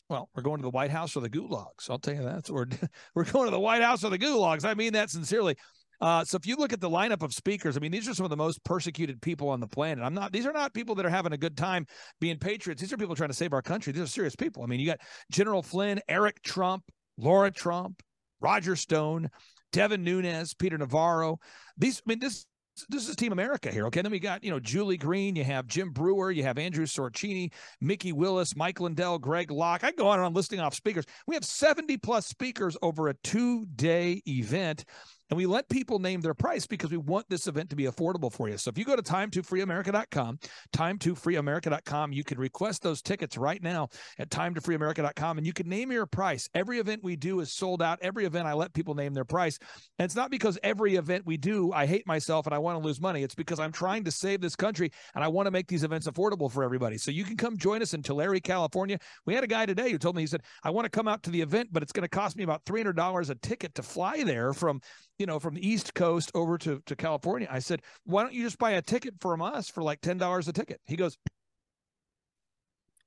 Well, 0.08 0.28
we're 0.34 0.42
going 0.42 0.56
to 0.58 0.62
the 0.62 0.70
White 0.70 0.90
House 0.90 1.14
or 1.16 1.20
the 1.20 1.30
gulags. 1.30 1.88
I'll 1.88 1.98
tell 1.98 2.14
you 2.14 2.24
that. 2.24 2.50
We're, 2.50 2.66
we're 3.14 3.24
going 3.24 3.44
to 3.44 3.52
the 3.52 3.60
White 3.60 3.82
House 3.82 4.02
or 4.02 4.10
the 4.10 4.18
gulags. 4.18 4.64
I 4.64 4.74
mean 4.74 4.94
that 4.94 5.10
sincerely. 5.10 5.56
Uh, 6.00 6.24
so 6.24 6.36
if 6.36 6.46
you 6.46 6.56
look 6.56 6.72
at 6.72 6.80
the 6.80 6.88
lineup 6.88 7.22
of 7.22 7.34
speakers, 7.34 7.76
I 7.76 7.80
mean, 7.80 7.92
these 7.92 8.08
are 8.08 8.14
some 8.14 8.24
of 8.24 8.30
the 8.30 8.36
most 8.36 8.64
persecuted 8.64 9.20
people 9.20 9.50
on 9.50 9.60
the 9.60 9.66
planet. 9.66 10.02
I'm 10.02 10.14
not; 10.14 10.32
these 10.32 10.46
are 10.46 10.52
not 10.52 10.72
people 10.72 10.94
that 10.94 11.04
are 11.04 11.10
having 11.10 11.34
a 11.34 11.36
good 11.36 11.58
time 11.58 11.86
being 12.20 12.38
patriots. 12.38 12.80
These 12.80 12.92
are 12.92 12.96
people 12.96 13.14
trying 13.14 13.28
to 13.28 13.34
save 13.34 13.52
our 13.52 13.60
country. 13.60 13.92
These 13.92 14.02
are 14.02 14.06
serious 14.06 14.34
people. 14.34 14.62
I 14.62 14.66
mean, 14.66 14.80
you 14.80 14.86
got 14.86 15.00
General 15.30 15.62
Flynn, 15.62 16.00
Eric 16.08 16.40
Trump, 16.42 16.84
Laura 17.20 17.50
Trump, 17.50 18.02
Roger 18.40 18.76
Stone, 18.76 19.30
Devin 19.72 20.02
Nunes, 20.02 20.54
Peter 20.54 20.78
Navarro. 20.78 21.38
These, 21.76 21.98
I 21.98 22.10
mean, 22.10 22.18
this 22.18 22.46
this 22.88 23.08
is 23.08 23.16
Team 23.16 23.32
America 23.32 23.70
here. 23.70 23.86
Okay. 23.86 24.00
Then 24.00 24.12
we 24.12 24.18
got, 24.18 24.42
you 24.42 24.50
know, 24.50 24.60
Julie 24.60 24.96
Green, 24.96 25.36
you 25.36 25.44
have 25.44 25.66
Jim 25.66 25.90
Breuer, 25.90 26.30
you 26.30 26.42
have 26.44 26.58
Andrew 26.58 26.86
Sorchini, 26.86 27.52
Mikki 27.80 28.12
Willis, 28.12 28.56
Mike 28.56 28.80
Lindell, 28.80 29.18
Greg 29.18 29.50
Locke. 29.50 29.84
I 29.84 29.92
go 29.92 30.08
on 30.08 30.18
and 30.18 30.26
on 30.26 30.34
listing 30.34 30.60
off 30.60 30.74
speakers. 30.74 31.04
We 31.26 31.34
have 31.34 31.44
70 31.44 31.98
plus 31.98 32.26
speakers 32.26 32.76
over 32.80 33.08
a 33.08 33.14
two 33.22 33.66
day 33.66 34.22
event. 34.26 34.84
And 35.30 35.36
we 35.36 35.46
let 35.46 35.68
people 35.68 36.00
name 36.00 36.20
their 36.20 36.34
price 36.34 36.66
because 36.66 36.90
we 36.90 36.96
want 36.96 37.28
this 37.28 37.46
event 37.46 37.70
to 37.70 37.76
be 37.76 37.84
affordable 37.84 38.32
for 38.32 38.48
you. 38.48 38.58
So 38.58 38.68
if 38.68 38.76
you 38.76 38.84
go 38.84 38.96
to 38.96 39.02
time2freeamerica.com, 39.02 40.38
time2freeamerica.com, 40.74 42.12
you 42.12 42.24
can 42.24 42.38
request 42.38 42.82
those 42.82 43.00
tickets 43.00 43.38
right 43.38 43.62
now 43.62 43.88
at 44.18 44.28
time2freeamerica.com 44.30 45.38
and 45.38 45.46
you 45.46 45.52
can 45.52 45.68
name 45.68 45.92
your 45.92 46.06
price. 46.06 46.48
Every 46.54 46.80
event 46.80 47.04
we 47.04 47.14
do 47.14 47.40
is 47.40 47.52
sold 47.52 47.80
out. 47.80 48.00
Every 48.02 48.24
event 48.24 48.48
I 48.48 48.54
let 48.54 48.72
people 48.72 48.94
name 48.94 49.14
their 49.14 49.24
price. 49.24 49.58
And 49.98 50.04
it's 50.04 50.16
not 50.16 50.30
because 50.30 50.58
every 50.64 50.96
event 50.96 51.24
we 51.26 51.36
do, 51.36 51.72
I 51.72 51.86
hate 51.86 52.06
myself 52.06 52.46
and 52.46 52.54
I 52.54 52.58
want 52.58 52.80
to 52.80 52.84
lose 52.84 53.00
money. 53.00 53.22
It's 53.22 53.34
because 53.34 53.60
I'm 53.60 53.72
trying 53.72 54.02
to 54.04 54.10
save 54.10 54.40
this 54.40 54.56
country 54.56 54.90
and 55.14 55.22
I 55.22 55.28
want 55.28 55.46
to 55.46 55.52
make 55.52 55.68
these 55.68 55.84
events 55.84 56.08
affordable 56.08 56.50
for 56.50 56.64
everybody. 56.64 56.98
So 56.98 57.12
you 57.12 57.24
can 57.24 57.36
come 57.36 57.56
join 57.56 57.82
us 57.82 57.94
in 57.94 58.02
Tulare, 58.02 58.40
California. 58.40 58.98
We 59.26 59.34
had 59.34 59.44
a 59.44 59.48
guy 59.48 59.64
today 59.64 59.92
who 59.92 59.98
told 59.98 60.16
me, 60.16 60.22
he 60.22 60.26
said, 60.26 60.42
I 60.64 60.70
want 60.70 60.86
to 60.86 60.90
come 60.90 61.06
out 61.06 61.22
to 61.22 61.30
the 61.30 61.40
event, 61.40 61.68
but 61.70 61.82
it's 61.84 61.92
going 61.92 62.02
to 62.02 62.08
cost 62.08 62.36
me 62.36 62.42
about 62.42 62.64
$300 62.64 63.30
a 63.30 63.34
ticket 63.36 63.74
to 63.76 63.82
fly 63.82 64.24
there 64.24 64.52
from 64.52 64.80
you 65.20 65.26
know, 65.26 65.38
from 65.38 65.54
the 65.54 65.66
East 65.66 65.94
Coast 65.94 66.32
over 66.34 66.56
to, 66.58 66.82
to 66.86 66.96
California. 66.96 67.46
I 67.50 67.58
said, 67.58 67.82
why 68.04 68.22
don't 68.22 68.32
you 68.32 68.42
just 68.42 68.58
buy 68.58 68.72
a 68.72 68.82
ticket 68.82 69.14
from 69.20 69.42
us 69.42 69.68
for 69.68 69.82
like 69.82 70.00
$10 70.00 70.48
a 70.48 70.52
ticket? 70.52 70.80
He 70.86 70.96
goes, 70.96 71.18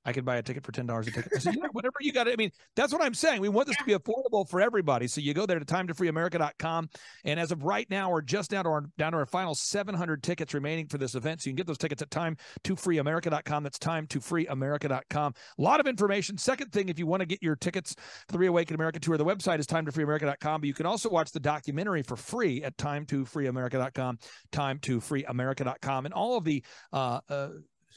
I 0.04 0.12
could 0.12 0.24
buy 0.24 0.36
a 0.36 0.42
ticket 0.42 0.64
for 0.64 0.72
ten 0.72 0.86
dollars 0.86 1.08
a 1.08 1.10
ticket. 1.10 1.32
I 1.34 1.38
said, 1.38 1.54
yeah, 1.56 1.66
whatever 1.72 1.94
you 2.00 2.12
got. 2.12 2.28
I 2.28 2.36
mean, 2.36 2.50
that's 2.76 2.92
what 2.92 3.02
I'm 3.02 3.14
saying. 3.14 3.40
We 3.40 3.48
want 3.48 3.68
this 3.68 3.76
to 3.76 3.84
be 3.84 3.94
affordable 3.94 4.48
for 4.48 4.60
everybody. 4.60 5.06
So 5.06 5.20
you 5.20 5.34
go 5.34 5.46
there 5.46 5.58
to 5.58 5.64
time2freeamerica.com, 5.64 6.88
and 7.24 7.40
as 7.40 7.52
of 7.52 7.62
right 7.62 7.88
now, 7.90 8.10
we're 8.10 8.22
just 8.22 8.50
down 8.50 8.64
to 8.64 8.70
our 8.70 8.84
down 8.98 9.12
to 9.12 9.18
our 9.18 9.26
final 9.26 9.54
700 9.54 10.22
tickets 10.22 10.54
remaining 10.54 10.86
for 10.86 10.98
this 10.98 11.14
event. 11.14 11.42
So 11.42 11.48
you 11.48 11.52
can 11.52 11.56
get 11.56 11.66
those 11.66 11.78
tickets 11.78 12.02
at 12.02 12.10
time2freeamerica.com. 12.10 13.62
That's 13.62 13.78
time2freeamerica.com. 13.78 15.34
A 15.58 15.62
lot 15.62 15.80
of 15.80 15.86
information. 15.86 16.38
Second 16.38 16.72
thing, 16.72 16.88
if 16.88 16.98
you 16.98 17.06
want 17.06 17.20
to 17.20 17.26
get 17.26 17.42
your 17.42 17.56
tickets 17.56 17.94
for 18.28 18.32
the 18.32 18.38
Reawaken 18.38 18.74
America 18.74 19.00
tour, 19.00 19.16
the 19.16 19.24
website 19.24 19.58
is 19.58 19.66
time2freeamerica.com. 19.66 20.60
But 20.60 20.66
you 20.66 20.74
can 20.74 20.86
also 20.86 21.08
watch 21.08 21.32
the 21.32 21.40
documentary 21.40 22.02
for 22.02 22.16
free 22.16 22.62
at 22.62 22.76
time2freeamerica.com, 22.76 24.18
time2freeamerica.com, 24.52 26.04
and 26.04 26.14
all 26.14 26.36
of 26.36 26.44
the 26.44 26.62
uh, 26.92 27.20
uh 27.28 27.48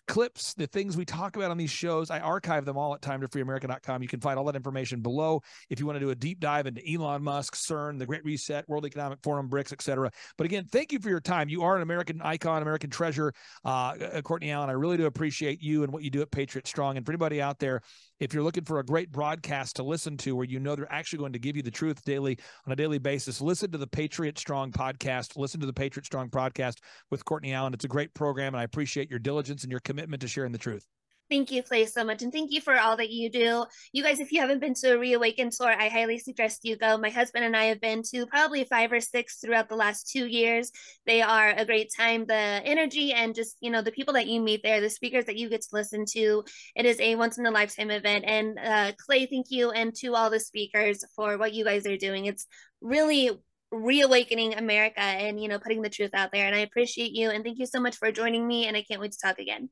clips, 0.08 0.54
the 0.54 0.67
things 0.67 0.98
we 0.98 1.06
talk 1.06 1.36
about 1.36 1.52
on 1.52 1.58
these 1.58 1.70
shows. 1.70 2.10
I 2.10 2.20
archive 2.20 2.65
them 2.65 2.78
all 2.78 2.93
at 2.96 3.02
time2freeamerica.com. 3.02 4.02
You 4.02 4.08
can 4.08 4.20
find 4.20 4.39
all 4.39 4.46
that 4.46 4.56
information 4.56 5.02
below 5.02 5.41
if 5.70 5.80
you 5.80 5.86
want 5.86 5.98
to 5.98 6.00
do 6.00 6.10
a 6.10 6.15
deep 6.15 6.39
dive 6.39 6.67
into 6.67 6.82
Elon 6.89 7.24
Musk, 7.24 7.56
CERN, 7.56 8.00
the 8.00 8.06
Great 8.06 8.24
Reset, 8.24 8.67
World 8.67 8.86
Economic 8.86 9.20
Forum, 9.22 9.50
BRICS, 9.50 9.74
etc. 9.74 10.12
But 10.38 10.46
again, 10.46 10.65
thank 10.65 10.91
you 10.91 11.00
for 11.00 11.10
your 11.10 11.20
time. 11.20 11.50
You 11.50 11.63
are 11.63 11.76
an 11.76 11.82
American 11.82 12.22
icon, 12.22 12.62
American 12.62 12.89
treasure, 12.89 13.34
uh, 13.65 13.96
uh, 14.13 14.22
Courtney 14.22 14.52
Allen. 14.52 14.70
I 14.70 14.74
really 14.74 14.98
do 14.98 15.06
appreciate 15.06 15.62
you 15.62 15.84
and 15.84 15.91
what 15.91 16.04
you 16.04 16.10
do 16.10 16.22
at 16.22 16.32
Patriot 16.32 16.67
Strong. 16.67 16.98
And 16.98 17.06
for 17.06 17.12
anybody 17.12 17.41
out 17.41 17.60
there, 17.60 17.82
if 18.20 18.34
you're 18.34 18.44
looking 18.44 18.64
for 18.64 18.80
a 18.80 18.86
great 18.86 19.12
broadcast 19.12 19.76
to 19.76 19.84
listen 19.84 20.18
to 20.18 20.36
where 20.36 20.46
you 20.46 20.60
know 20.60 20.76
they're 20.76 20.92
actually 20.92 21.20
going 21.20 21.34
to 21.34 21.40
give 21.40 21.56
you 21.56 21.64
the 21.64 21.72
truth 21.72 22.04
daily 22.04 22.38
on 22.66 22.74
a 22.74 22.76
daily 22.76 22.98
basis, 22.98 23.42
listen 23.42 23.72
to 23.72 23.78
the 23.78 23.88
Patriot 23.88 24.38
Strong 24.38 24.72
podcast. 24.72 25.38
Listen 25.38 25.60
to 25.60 25.66
the 25.66 25.74
Patriot 25.74 26.06
Strong 26.06 26.30
podcast 26.30 26.78
with 27.12 27.24
Courtney 27.26 27.54
Allen. 27.54 27.74
It's 27.74 27.86
a 27.86 27.90
great 27.90 28.14
program, 28.14 28.54
and 28.54 28.62
I 28.62 28.64
appreciate 28.64 29.10
your 29.10 29.20
diligence 29.20 29.64
and 29.64 29.72
your 29.72 29.82
commitment 29.82 30.22
to 30.22 30.28
sharing 30.28 30.52
the 30.52 30.58
truth. 30.58 30.86
Thank 31.30 31.52
you, 31.52 31.62
Clay, 31.62 31.86
so 31.86 32.06
much. 32.06 32.22
And 32.22 32.32
thank 32.32 32.54
you 32.54 32.62
for 32.62 32.78
all 32.80 32.96
that 32.96 33.10
you 33.10 33.30
do. 33.30 33.66
You 33.92 34.02
guys, 34.02 34.22
if 34.22 34.32
you 34.32 34.40
haven't 34.40 34.62
been 34.62 34.74
to 34.76 34.94
a 34.94 34.98
Reawaken 34.98 35.50
tour, 35.50 35.68
I 35.68 35.90
highly 35.90 36.20
suggest 36.20 36.62
you 36.63 36.78
go. 36.78 36.98
My 36.98 37.10
husband 37.10 37.44
and 37.44 37.56
I 37.56 37.66
have 37.66 37.82
been 37.82 38.02
to 38.13 38.26
probably 38.28 38.63
five 38.63 38.94
or 38.94 39.02
six 39.02 39.40
throughout 39.40 39.68
the 39.68 39.76
last 39.76 40.10
two 40.10 40.26
years. 40.26 40.72
They 41.06 41.22
are 41.22 41.50
a 41.50 41.66
great 41.66 41.92
time. 41.96 42.26
The 42.28 42.34
energy 42.34 43.12
and 43.12 43.36
just, 43.36 43.58
you 43.60 43.72
know, 43.72 43.82
the 43.82 43.92
people 43.92 44.13
that 44.13 44.28
you 44.28 44.40
meet 44.40 44.63
there, 44.63 44.80
the 44.80 44.90
speakers 44.90 45.26
that 45.26 45.36
you 45.36 45.50
get 45.50 45.63
to 45.63 45.68
listen 45.74 46.06
to, 46.13 46.46
it 46.78 46.86
is 46.86 46.98
a 47.02 47.16
once 47.16 47.38
in 47.38 47.46
a 47.46 47.52
lifetime 47.52 47.92
event. 47.92 48.24
And 48.26 48.58
uh, 48.58 48.92
Clay, 48.98 49.26
thank 49.26 49.48
you. 49.50 49.72
And 49.72 49.94
to 49.96 50.16
all 50.16 50.30
the 50.30 50.40
speakers 50.40 51.04
for 51.13 51.38
what 51.38 51.54
you 51.54 51.66
guys 51.66 51.86
are 51.86 51.98
doing. 51.98 52.26
It's 52.26 52.48
really 52.80 53.32
reawakening 53.70 54.54
America 54.54 55.02
and, 55.02 55.42
you 55.42 55.50
know, 55.50 55.60
putting 55.60 55.82
the 55.82 55.90
truth 55.90 56.12
out 56.13 56.30
there. 56.32 56.46
And 56.48 56.56
I 56.56 56.60
appreciate 56.60 57.12
you. 57.12 57.32
And 57.32 57.44
thank 57.44 57.60
you 57.60 57.66
so 57.66 57.82
much 57.82 57.98
for 57.98 58.13
joining 58.13 58.48
me. 58.48 58.66
And 58.66 58.78
I 58.78 58.84
can't 58.84 59.02
wait 59.02 59.12
to 59.12 59.18
talk 59.22 59.40
again. 59.40 59.70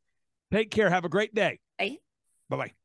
Take 0.51 0.71
care. 0.71 0.89
Have 0.89 1.05
a 1.05 1.09
great 1.09 1.33
day. 1.33 1.59
Bye. 1.77 1.97
Bye 2.49 2.57
bye. 2.57 2.84